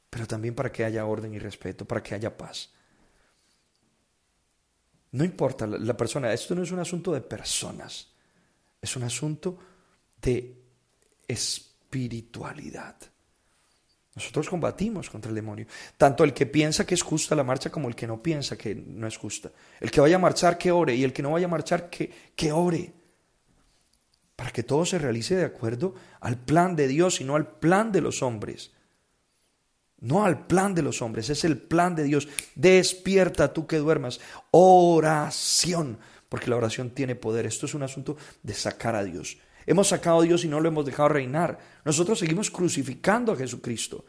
pero 0.10 0.26
también 0.28 0.56
para 0.56 0.72
que 0.72 0.84
haya 0.84 1.06
orden 1.06 1.34
y 1.34 1.40
respeto, 1.40 1.86
para 1.86 2.04
que 2.04 2.16
haya 2.16 2.36
paz. 2.36 2.70
No 5.12 5.24
importa 5.24 5.66
la 5.66 5.96
persona, 5.96 6.34
esto 6.34 6.56
no 6.56 6.64
es 6.64 6.72
un 6.72 6.80
asunto 6.80 7.14
de 7.14 7.22
personas, 7.22 8.10
es 8.82 8.96
un 8.98 9.04
asunto 9.04 9.58
de 10.22 10.62
espiritualidad. 11.86 12.95
Nosotros 14.15 14.50
combatimos 14.50 15.10
contra 15.10 15.30
el 15.30 15.36
demonio. 15.36 15.67
Tanto 15.98 16.24
el 16.24 16.34
que 16.34 16.45
piensa 16.45 16.86
que 16.86 16.95
es 16.95 17.02
justa 17.02 17.36
la 17.36 17.43
marcha 17.43 17.69
como 17.69 17.89
el 17.89 17.95
que 17.95 18.08
no 18.08 18.21
piensa 18.21 18.58
que 18.58 18.74
no 18.74 19.08
es 19.08 19.17
justa. 19.17 19.52
El 19.80 19.91
que 19.91 20.00
vaya 20.00 20.15
a 20.15 20.19
marchar, 20.19 20.58
que 20.58 20.71
ore. 20.71 20.95
Y 20.95 21.04
el 21.04 21.12
que 21.12 21.21
no 21.21 21.32
vaya 21.32 21.48
a 21.48 21.50
marchar, 21.50 21.89
que, 21.89 22.12
que 22.36 22.52
ore. 22.52 22.93
Para 24.36 24.52
que 24.52 24.63
todo 24.63 24.86
se 24.86 25.00
realice 25.00 25.36
de 25.36 25.45
acuerdo 25.45 25.95
al 26.21 26.38
plan 26.38 26.76
de 26.76 26.88
Dios 26.88 27.19
y 27.19 27.26
no 27.26 27.36
al 27.36 27.48
plan 27.48 27.91
de 27.91 28.02
los 28.02 28.21
hombres. 28.24 28.71
No 30.00 30.24
al 30.24 30.45
plan 30.48 30.74
de 30.74 30.82
los 30.82 31.02
hombres, 31.02 31.30
es 31.30 31.43
el 31.43 31.58
plan 31.58 31.95
de 31.95 32.04
Dios. 32.04 32.28
Despierta 32.56 33.54
tú 33.54 33.67
que 33.67 33.78
duermas. 33.78 34.21
Oración. 34.52 36.00
Porque 36.30 36.50
la 36.50 36.56
oración 36.56 36.91
tiene 36.91 37.15
poder. 37.15 37.45
Esto 37.45 37.65
es 37.65 37.74
un 37.74 37.84
asunto 37.84 38.15
de 38.43 38.54
sacar 38.54 38.95
a 38.95 39.04
Dios. 39.04 39.38
Hemos 39.65 39.88
sacado 39.88 40.19
a 40.21 40.23
Dios 40.23 40.45
y 40.45 40.47
no 40.47 40.60
lo 40.60 40.69
hemos 40.69 40.86
dejado 40.86 41.10
reinar. 41.10 41.60
Nosotros 41.84 42.19
seguimos 42.19 42.51
crucificando 42.51 43.32
a 43.32 43.36
Jesucristo. 43.36 44.06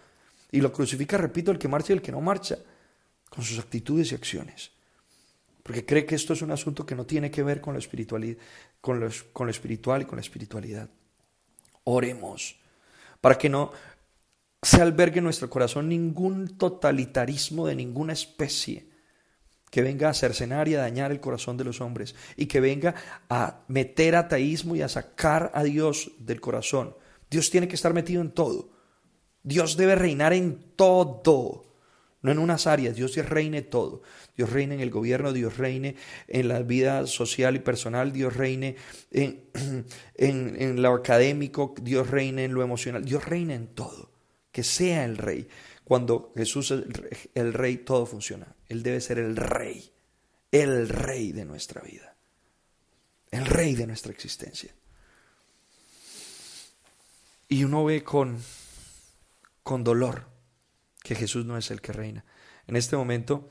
Y 0.53 0.61
lo 0.61 0.73
crucifica, 0.73 1.17
repito, 1.17 1.51
el 1.51 1.59
que 1.59 1.69
marcha 1.69 1.93
y 1.93 1.97
el 1.97 2.03
que 2.03 2.13
no 2.13 2.21
marcha, 2.21 2.59
con 3.29 3.43
sus 3.43 3.59
actitudes 3.59 4.13
y 4.13 4.15
acciones. 4.15 4.71
Porque 5.63 5.85
cree 5.85 6.07
que 6.07 6.15
esto 6.15 6.33
es 6.33 6.43
un 6.43 6.53
asunto 6.53 6.87
que 6.87 6.95
no 6.95 7.05
tiene 7.05 7.31
que 7.31 7.43
ver 7.43 7.61
con 7.61 7.75
lo, 7.75 7.81
con 9.33 9.47
lo 9.47 9.51
espiritual 9.51 10.03
y 10.03 10.05
con 10.05 10.17
la 10.17 10.23
espiritualidad. 10.23 10.89
Oremos 11.85 12.57
para 13.21 13.39
que 13.39 13.49
no 13.49 13.73
se 14.63 14.81
albergue 14.81 15.19
en 15.19 15.25
nuestro 15.25 15.51
corazón 15.51 15.89
ningún 15.89 16.57
totalitarismo 16.59 17.67
de 17.67 17.75
ninguna 17.75 18.13
especie 18.13 18.89
que 19.71 19.83
venga 19.83 20.09
a 20.09 20.15
cercenar 20.15 20.69
y 20.69 20.75
a 20.75 20.81
dañar 20.81 21.11
el 21.11 21.21
corazón 21.21 21.57
de 21.57 21.65
los 21.65 21.81
hombres 21.81 22.15
y 22.37 22.47
que 22.47 22.61
venga 22.61 22.95
a 23.29 23.61
meter 23.69 24.17
ateísmo 24.17 24.77
y 24.77 24.83
a 24.83 24.89
sacar 24.89 25.51
a 25.55 25.65
Dios 25.65 26.13
del 26.19 26.41
corazón. 26.41 26.95
Dios 27.31 27.51
tiene 27.51 27.69
que 27.69 27.75
estar 27.75 27.93
metido 27.93 28.23
en 28.23 28.31
todo. 28.31 28.71
Dios 29.43 29.77
debe 29.77 29.95
reinar 29.95 30.33
en 30.33 30.59
todo, 30.75 31.65
no 32.23 32.33
en 32.33 32.39
unas 32.39 32.67
áreas. 32.67 32.97
Dios 32.97 33.15
reine 33.17 33.63
todo. 33.63 34.03
Dios 34.37 34.51
reine 34.51 34.75
en 34.75 34.81
el 34.81 34.91
gobierno, 34.91 35.33
Dios 35.33 35.57
reine 35.57 35.97
en 36.29 36.49
la 36.49 36.61
vida 36.61 37.07
social 37.07 37.57
y 37.57 37.61
personal, 37.61 38.13
Dios 38.13 38.37
reine 38.37 38.77
en, 39.11 39.45
en, 40.15 40.57
en 40.61 40.83
lo 40.83 40.95
académico, 40.95 41.75
Dios 41.81 42.11
reine 42.11 42.45
en 42.45 42.55
lo 42.55 42.63
emocional, 42.63 43.05
Dios 43.05 43.25
reina 43.25 43.55
en 43.55 43.69
todo. 43.69 44.11
Que 44.53 44.63
sea 44.63 45.05
el 45.05 45.19
rey. 45.19 45.49
Cuando 45.87 46.33
Jesús 46.35 46.73
es 46.73 47.29
el 47.37 47.53
rey, 47.53 47.77
todo 47.77 48.07
funciona. 48.07 48.57
Él 48.69 48.83
debe 48.83 49.01
ser 49.01 49.21
el 49.21 49.37
rey, 49.37 49.93
el 50.51 50.89
rey 50.89 51.31
de 51.31 51.45
nuestra 51.45 51.81
vida, 51.81 52.17
el 53.31 53.47
rey 53.47 53.77
de 53.77 53.87
nuestra 53.87 54.11
existencia. 54.11 54.75
Y 57.49 57.63
uno 57.63 57.85
ve 57.85 58.03
con, 58.03 58.43
con 59.63 59.85
dolor 59.85 60.27
que 61.05 61.15
Jesús 61.15 61.47
no 61.47 61.57
es 61.57 61.71
el 61.71 61.81
que 61.81 61.93
reina. 61.93 62.25
En 62.67 62.75
este 62.75 62.97
momento 62.97 63.49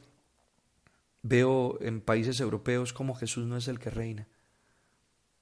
veo 1.21 1.81
en 1.81 2.01
países 2.01 2.41
europeos 2.41 2.91
como 2.91 3.15
Jesús 3.15 3.45
no 3.47 3.55
es 3.55 3.69
el 3.69 3.79
que 3.79 3.91
reina. 3.91 4.27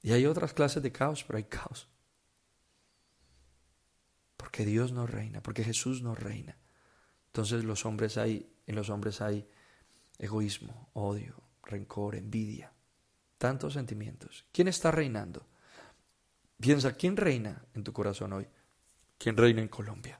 Y 0.04 0.12
hay 0.12 0.28
otras 0.28 0.54
clases 0.54 0.84
de 0.84 0.92
caos, 0.92 1.24
pero 1.24 1.38
hay 1.38 1.46
caos. 1.46 1.88
Porque 4.38 4.64
Dios 4.64 4.92
no 4.92 5.08
reina, 5.08 5.42
porque 5.42 5.64
Jesús 5.64 6.04
no 6.04 6.14
reina. 6.14 6.56
Entonces 7.34 7.64
los 7.64 7.84
hombres 7.88 8.18
hay, 8.20 8.48
en 8.68 8.76
los 8.76 8.92
hombres 8.92 9.20
hay 9.20 9.44
egoísmo, 10.20 10.92
odio, 10.94 11.34
rencor, 11.64 12.14
envidia, 12.14 12.72
tantos 13.40 13.74
sentimientos. 13.74 14.46
¿Quién 14.52 14.68
está 14.68 14.92
reinando? 14.92 15.44
Piensa, 16.60 16.94
¿quién 16.94 17.18
reina 17.18 17.66
en 17.74 17.84
tu 17.84 17.92
corazón 17.92 18.34
hoy? 18.34 18.48
¿Quién 19.18 19.36
reina 19.36 19.64
en 19.64 19.68
Colombia? 19.68 20.20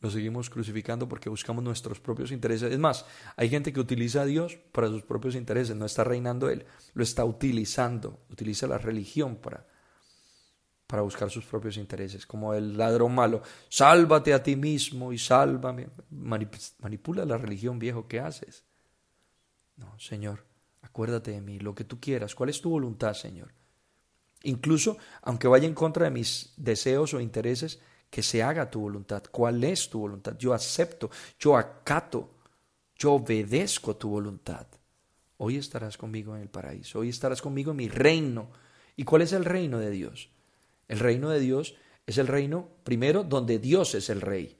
Lo 0.00 0.10
seguimos 0.10 0.50
crucificando 0.50 1.08
porque 1.08 1.30
buscamos 1.30 1.64
nuestros 1.64 2.00
propios 2.00 2.32
intereses. 2.32 2.70
Es 2.70 2.78
más, 2.78 3.06
hay 3.34 3.48
gente 3.48 3.72
que 3.72 3.80
utiliza 3.80 4.20
a 4.20 4.26
Dios 4.26 4.58
para 4.72 4.88
sus 4.88 5.04
propios 5.04 5.34
intereses, 5.34 5.74
no 5.74 5.86
está 5.86 6.04
reinando 6.04 6.50
Él, 6.50 6.66
lo 6.92 7.02
está 7.02 7.24
utilizando, 7.24 8.20
utiliza 8.28 8.66
la 8.66 8.76
religión 8.76 9.36
para 9.36 9.66
para 10.90 11.02
buscar 11.02 11.30
sus 11.30 11.44
propios 11.44 11.76
intereses, 11.76 12.26
como 12.26 12.52
el 12.52 12.76
ladrón 12.76 13.14
malo, 13.14 13.42
sálvate 13.68 14.34
a 14.34 14.42
ti 14.42 14.56
mismo 14.56 15.12
y 15.12 15.18
sálvame. 15.18 15.86
Manipula 16.10 17.24
la 17.24 17.38
religión, 17.38 17.78
viejo, 17.78 18.08
¿qué 18.08 18.18
haces? 18.18 18.64
No, 19.76 19.96
Señor, 20.00 20.44
acuérdate 20.82 21.30
de 21.30 21.40
mí, 21.40 21.60
lo 21.60 21.76
que 21.76 21.84
tú 21.84 22.00
quieras, 22.00 22.34
¿cuál 22.34 22.50
es 22.50 22.60
tu 22.60 22.70
voluntad, 22.70 23.14
Señor? 23.14 23.54
Incluso, 24.42 24.96
aunque 25.22 25.46
vaya 25.46 25.68
en 25.68 25.74
contra 25.74 26.06
de 26.06 26.10
mis 26.10 26.54
deseos 26.56 27.14
o 27.14 27.20
intereses, 27.20 27.78
que 28.10 28.24
se 28.24 28.42
haga 28.42 28.68
tu 28.68 28.80
voluntad. 28.80 29.22
¿Cuál 29.30 29.62
es 29.62 29.88
tu 29.88 30.00
voluntad? 30.00 30.36
Yo 30.38 30.52
acepto, 30.52 31.08
yo 31.38 31.56
acato, 31.56 32.30
yo 32.96 33.12
obedezco 33.12 33.94
tu 33.94 34.08
voluntad. 34.10 34.66
Hoy 35.36 35.56
estarás 35.56 35.96
conmigo 35.96 36.34
en 36.34 36.42
el 36.42 36.48
paraíso, 36.48 36.98
hoy 36.98 37.10
estarás 37.10 37.40
conmigo 37.40 37.70
en 37.70 37.76
mi 37.76 37.88
reino. 37.88 38.50
¿Y 38.96 39.04
cuál 39.04 39.22
es 39.22 39.32
el 39.32 39.44
reino 39.44 39.78
de 39.78 39.90
Dios? 39.90 40.30
El 40.90 40.98
reino 40.98 41.30
de 41.30 41.38
Dios 41.38 41.76
es 42.04 42.18
el 42.18 42.26
reino, 42.26 42.68
primero, 42.82 43.22
donde 43.22 43.60
Dios 43.60 43.94
es 43.94 44.10
el 44.10 44.20
rey. 44.20 44.58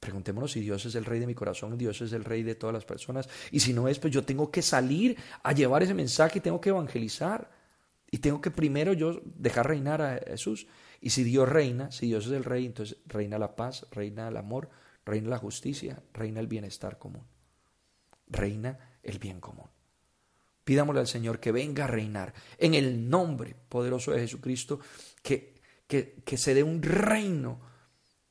Preguntémonos 0.00 0.50
si 0.50 0.58
Dios 0.58 0.84
es 0.84 0.96
el 0.96 1.04
rey 1.04 1.20
de 1.20 1.28
mi 1.28 1.34
corazón, 1.36 1.78
Dios 1.78 2.00
es 2.00 2.12
el 2.12 2.24
rey 2.24 2.42
de 2.42 2.56
todas 2.56 2.74
las 2.74 2.84
personas. 2.84 3.28
Y 3.52 3.60
si 3.60 3.72
no 3.72 3.86
es, 3.86 4.00
pues 4.00 4.12
yo 4.12 4.24
tengo 4.24 4.50
que 4.50 4.62
salir 4.62 5.16
a 5.44 5.52
llevar 5.52 5.84
ese 5.84 5.94
mensaje 5.94 6.40
y 6.40 6.42
tengo 6.42 6.60
que 6.60 6.70
evangelizar. 6.70 7.52
Y 8.10 8.18
tengo 8.18 8.40
que 8.40 8.50
primero 8.50 8.92
yo 8.92 9.22
dejar 9.24 9.68
reinar 9.68 10.02
a 10.02 10.18
Jesús. 10.26 10.66
Y 11.00 11.10
si 11.10 11.22
Dios 11.22 11.48
reina, 11.48 11.92
si 11.92 12.08
Dios 12.08 12.26
es 12.26 12.32
el 12.32 12.42
rey, 12.42 12.66
entonces 12.66 12.96
reina 13.06 13.38
la 13.38 13.54
paz, 13.54 13.86
reina 13.92 14.26
el 14.26 14.36
amor, 14.38 14.70
reina 15.06 15.30
la 15.30 15.38
justicia, 15.38 16.02
reina 16.12 16.40
el 16.40 16.48
bienestar 16.48 16.98
común, 16.98 17.22
reina 18.26 18.98
el 19.04 19.20
bien 19.20 19.40
común. 19.40 19.68
Pidámosle 20.64 21.00
al 21.00 21.06
Señor 21.06 21.40
que 21.40 21.52
venga 21.52 21.84
a 21.84 21.88
reinar 21.88 22.32
en 22.58 22.74
el 22.74 23.08
nombre 23.08 23.56
poderoso 23.68 24.12
de 24.12 24.20
Jesucristo, 24.20 24.80
que, 25.22 25.54
que, 25.86 26.22
que 26.24 26.36
se 26.36 26.54
dé 26.54 26.62
un 26.62 26.82
reino 26.82 27.60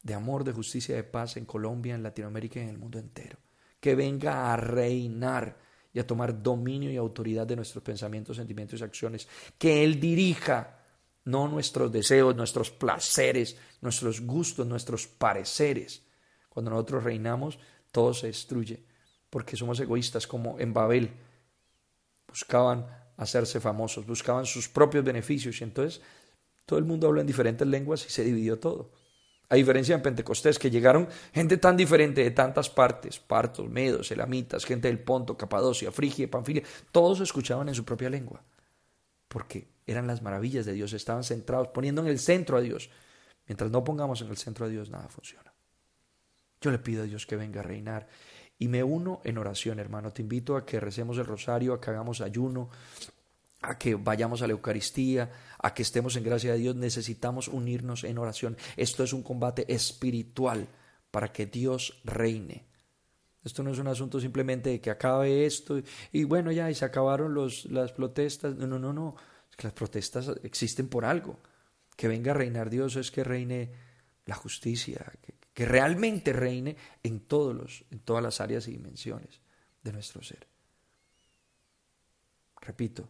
de 0.02 0.14
amor, 0.14 0.44
de 0.44 0.54
justicia, 0.54 0.96
de 0.96 1.04
paz 1.04 1.38
en 1.38 1.46
Colombia, 1.46 1.96
en 1.96 2.04
Latinoamérica 2.04 2.60
y 2.60 2.64
en 2.64 2.70
el 2.70 2.78
mundo 2.78 3.00
entero. 3.00 3.38
Que 3.80 3.96
venga 3.96 4.54
a 4.54 4.58
reinar 4.58 5.58
y 5.94 6.00
a 6.00 6.08
tomar 6.08 6.42
dominio 6.42 6.92
y 6.92 6.98
autoridad 6.98 7.48
de 7.48 7.56
nuestros 7.56 7.84
pensamientos, 7.84 8.38
sentimientos 8.38 8.80
y 8.80 8.84
acciones. 8.84 9.28
Que 9.58 9.84
Él 9.84 10.00
dirija 10.00 10.80
no 11.26 11.48
nuestros 11.48 11.92
deseos, 11.92 12.36
nuestros 12.36 12.72
placeres, 12.72 13.58
nuestros 13.82 14.22
gustos, 14.22 14.66
nuestros 14.66 15.08
pareceres. 15.08 16.04
Cuando 16.50 16.72
nosotros 16.72 17.04
reinamos, 17.04 17.60
todo 17.92 18.14
se 18.14 18.28
destruye, 18.28 18.84
porque 19.30 19.56
somos 19.56 19.80
egoístas 19.80 20.28
como 20.28 20.60
en 20.60 20.74
Babel. 20.74 21.12
Buscaban 22.30 22.86
hacerse 23.18 23.60
famosos, 23.60 24.06
buscaban 24.06 24.46
sus 24.46 24.70
propios 24.70 25.04
beneficios 25.04 25.60
y 25.60 25.64
entonces 25.66 26.02
todo 26.66 26.80
el 26.80 26.86
mundo 26.86 27.08
habla 27.08 27.22
en 27.22 27.28
diferentes 27.28 27.68
lenguas 27.68 28.06
y 28.06 28.10
se 28.10 28.24
dividió 28.24 28.60
todo. 28.60 28.92
A 29.50 29.56
diferencia 29.56 29.96
en 29.96 30.04
Pentecostés, 30.04 30.60
que 30.60 30.70
llegaron 30.70 31.10
gente 31.34 31.58
tan 31.58 31.76
diferente 31.76 32.24
de 32.24 32.30
tantas 32.32 32.70
partes, 32.70 33.18
partos, 33.18 33.68
medos, 33.68 34.12
elamitas, 34.12 34.64
gente 34.64 34.88
del 34.88 35.00
Ponto, 35.00 35.36
Capadocia, 35.36 35.92
Frigia, 35.92 36.30
Panfilia, 36.30 36.64
todos 36.92 37.20
escuchaban 37.20 37.68
en 37.68 37.74
su 37.74 37.84
propia 37.84 38.12
lengua, 38.12 38.44
porque 39.28 39.68
eran 39.88 40.06
las 40.06 40.22
maravillas 40.22 40.68
de 40.68 40.74
Dios, 40.74 40.94
estaban 40.94 41.24
centrados, 41.24 41.70
poniendo 41.70 42.02
en 42.02 42.08
el 42.08 42.20
centro 42.20 42.58
a 42.58 42.62
Dios. 42.62 42.92
Mientras 43.48 43.72
no 43.72 43.84
pongamos 43.84 44.22
en 44.22 44.30
el 44.30 44.38
centro 44.38 44.68
a 44.68 44.70
Dios, 44.70 44.92
nada 44.92 45.10
funciona. 45.10 45.52
Yo 46.62 46.70
le 46.70 46.78
pido 46.78 47.02
a 47.02 47.06
Dios 47.06 47.26
que 47.26 47.36
venga 47.36 47.62
a 47.62 47.64
reinar 47.64 48.08
y 48.60 48.68
me 48.68 48.84
uno 48.84 49.22
en 49.24 49.38
oración, 49.38 49.80
hermano. 49.80 50.12
Te 50.12 50.22
invito 50.22 50.58
a 50.58 50.66
que 50.66 50.82
recemos 50.82 51.18
el 51.18 51.26
rosario, 51.26 51.74
a 51.74 51.80
que 51.80 51.90
hagamos 51.90 52.20
ayuno, 52.20 52.70
a 53.62 53.78
que 53.78 53.96
vayamos 53.96 54.42
a 54.42 54.48
la 54.48 54.52
Eucaristía, 54.52 55.32
a 55.58 55.74
que 55.74 55.82
estemos 55.82 56.18
en 56.18 56.26
gracia 56.26 56.52
de 56.52 56.60
Dios, 56.60 56.76
necesitamos 56.76 57.48
unirnos 57.48 58.04
en 58.04 58.18
oración. 58.18 58.58
Esto 58.76 59.04
es 59.04 59.14
un 59.14 59.24
combate 59.24 59.66
espiritual 59.74 60.68
para 61.10 61.32
que 61.32 61.46
Dios 61.46 62.02
reine. 62.04 62.66
Esto 63.44 63.64
no 63.64 63.72
es 63.72 63.80
un 63.80 63.88
asunto 63.88 64.20
simplemente 64.20 64.70
de 64.70 64.82
que 64.82 64.92
acabe 64.92 65.46
esto 65.46 65.82
y, 66.12 66.26
bueno, 66.26 66.52
ya, 66.52 66.70
y 66.70 66.76
se 66.76 66.84
acabaron 66.84 67.34
los, 67.34 67.64
las 67.66 67.94
protestas. 67.94 68.56
No, 68.58 68.68
no, 68.68 68.78
no, 68.78 68.92
no. 68.92 69.16
Que 69.56 69.68
las 69.68 69.74
protestas 69.74 70.30
existen 70.44 70.90
por 70.90 71.06
algo. 71.06 71.40
Que 71.96 72.10
venga 72.10 72.32
a 72.32 72.36
reinar 72.36 72.70
Dios 72.70 72.98
es 72.98 73.10
que 73.10 73.24
reine 73.24 73.72
la 74.26 74.36
justicia, 74.36 75.06
que 75.60 75.66
realmente 75.66 76.32
reine 76.32 76.78
en, 77.04 77.20
todos 77.20 77.54
los, 77.54 77.84
en 77.92 78.00
todas 78.00 78.24
las 78.24 78.40
áreas 78.40 78.66
y 78.70 78.72
dimensiones 78.72 79.42
de 79.84 79.92
nuestro 79.92 80.24
ser. 80.24 80.48
Repito, 82.62 83.10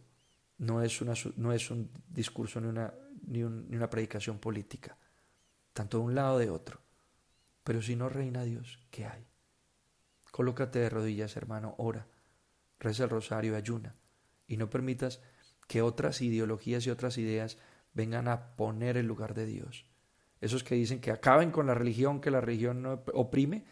no 0.58 0.82
es, 0.82 1.00
una, 1.00 1.14
no 1.36 1.52
es 1.52 1.70
un 1.70 1.92
discurso 2.08 2.60
ni 2.60 2.66
una, 2.66 2.92
ni, 3.28 3.44
una 3.44 3.88
predicación 3.88 4.40
política, 4.40 4.98
tanto 5.72 5.98
de 5.98 6.02
un 6.02 6.16
lado 6.16 6.38
de 6.40 6.50
otro. 6.50 6.80
Pero 7.62 7.80
si 7.82 7.94
no 7.94 8.08
reina 8.08 8.42
Dios, 8.42 8.80
¿qué 8.90 9.06
hay? 9.06 9.28
Colócate 10.32 10.80
de 10.80 10.90
rodillas, 10.90 11.36
hermano, 11.36 11.76
ora, 11.78 12.08
reza 12.80 13.04
el 13.04 13.10
rosario, 13.10 13.54
ayuna, 13.54 13.94
y 14.48 14.56
no 14.56 14.68
permitas 14.68 15.20
que 15.68 15.82
otras 15.82 16.20
ideologías 16.20 16.84
y 16.84 16.90
otras 16.90 17.16
ideas 17.16 17.58
vengan 17.94 18.26
a 18.26 18.56
poner 18.56 18.96
el 18.96 19.06
lugar 19.06 19.34
de 19.34 19.46
Dios. 19.46 19.86
Esos 20.40 20.64
que 20.64 20.74
dicen 20.74 21.00
que 21.00 21.10
acaben 21.10 21.50
con 21.50 21.66
la 21.66 21.74
religión, 21.74 22.20
que 22.20 22.30
la 22.30 22.40
religión 22.40 22.82
no 22.82 23.02
oprime, 23.12 23.64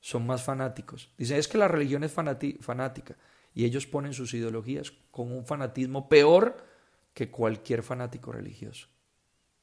son 0.00 0.26
más 0.26 0.42
fanáticos. 0.42 1.10
Dicen, 1.18 1.36
es 1.36 1.48
que 1.48 1.58
la 1.58 1.68
religión 1.68 2.04
es 2.04 2.12
fanática 2.12 3.16
y 3.54 3.64
ellos 3.64 3.86
ponen 3.86 4.12
sus 4.12 4.34
ideologías 4.34 4.92
con 5.10 5.32
un 5.32 5.44
fanatismo 5.44 6.08
peor 6.08 6.56
que 7.12 7.30
cualquier 7.30 7.82
fanático 7.82 8.30
religioso. 8.30 8.88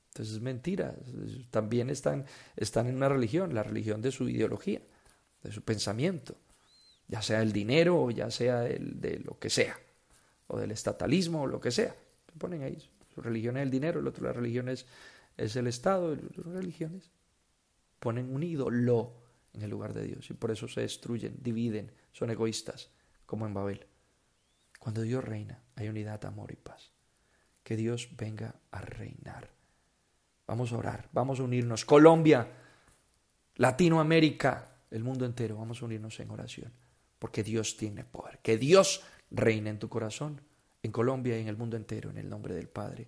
Entonces 0.10 0.36
es 0.36 0.42
mentira, 0.42 0.96
también 1.50 1.90
están, 1.90 2.26
están 2.56 2.88
en 2.88 2.96
una 2.96 3.10
religión, 3.10 3.54
la 3.54 3.64
religión 3.64 4.02
de 4.02 4.12
su 4.12 4.30
ideología, 4.30 4.82
de 5.42 5.52
su 5.52 5.64
pensamiento, 5.64 6.36
ya 7.08 7.22
sea 7.22 7.42
el 7.42 7.52
dinero 7.52 8.02
o 8.02 8.12
ya 8.12 8.30
sea 8.30 8.68
el, 8.68 9.00
de 9.00 9.20
lo 9.20 9.40
que 9.40 9.50
sea, 9.50 9.78
o 10.48 10.60
del 10.60 10.72
estatalismo 10.72 11.44
o 11.44 11.48
lo 11.48 11.60
que 11.60 11.72
sea. 11.72 11.96
Ponen 12.38 12.64
ahí, 12.64 12.78
su 13.14 13.22
religión 13.22 13.58
es 13.58 13.64
el 13.64 13.72
dinero, 13.72 14.00
el 14.00 14.08
otro 14.08 14.26
la 14.26 14.34
religión 14.34 14.70
es, 14.70 14.86
es 15.38 15.56
el 15.56 15.68
Estado, 15.68 16.16
las 16.16 16.46
religiones. 16.46 17.12
Ponen 18.00 18.34
un 18.34 18.44
ídolo 18.44 19.14
en 19.54 19.62
el 19.62 19.70
lugar 19.70 19.94
de 19.94 20.04
Dios 20.04 20.30
y 20.30 20.34
por 20.34 20.52
eso 20.52 20.68
se 20.68 20.82
destruyen, 20.82 21.38
dividen, 21.42 21.92
son 22.12 22.30
egoístas 22.30 22.92
como 23.26 23.46
en 23.46 23.54
Babel. 23.54 23.86
Cuando 24.80 25.02
Dios 25.02 25.24
reina, 25.24 25.62
hay 25.76 25.88
unidad, 25.88 26.26
amor 26.26 26.52
y 26.52 26.56
paz. 26.56 26.92
Que 27.64 27.78
Dios 27.78 28.10
venga 28.18 28.56
a 28.72 28.82
reinar. 28.82 29.50
Vamos 30.46 30.74
a 30.74 30.78
orar, 30.78 31.10
vamos 31.14 31.40
a 31.40 31.44
unirnos. 31.44 31.86
Colombia, 31.86 32.48
Latinoamérica, 33.56 34.76
el 34.92 35.04
mundo 35.04 35.26
entero, 35.26 35.58
vamos 35.58 35.82
a 35.82 35.86
unirnos 35.86 36.20
en 36.20 36.30
oración. 36.32 36.74
Porque 37.18 37.44
Dios 37.44 37.78
tiene 37.78 38.04
poder. 38.04 38.40
Que 38.40 38.58
Dios 38.58 39.04
reine 39.32 39.70
en 39.70 39.80
tu 39.80 39.88
corazón, 39.88 40.42
en 40.82 40.92
Colombia 40.92 41.38
y 41.38 41.42
en 41.42 41.48
el 41.48 41.56
mundo 41.56 41.78
entero, 41.78 42.10
en 42.10 42.18
el 42.18 42.30
nombre 42.30 42.54
del 42.54 42.68
Padre, 42.68 43.08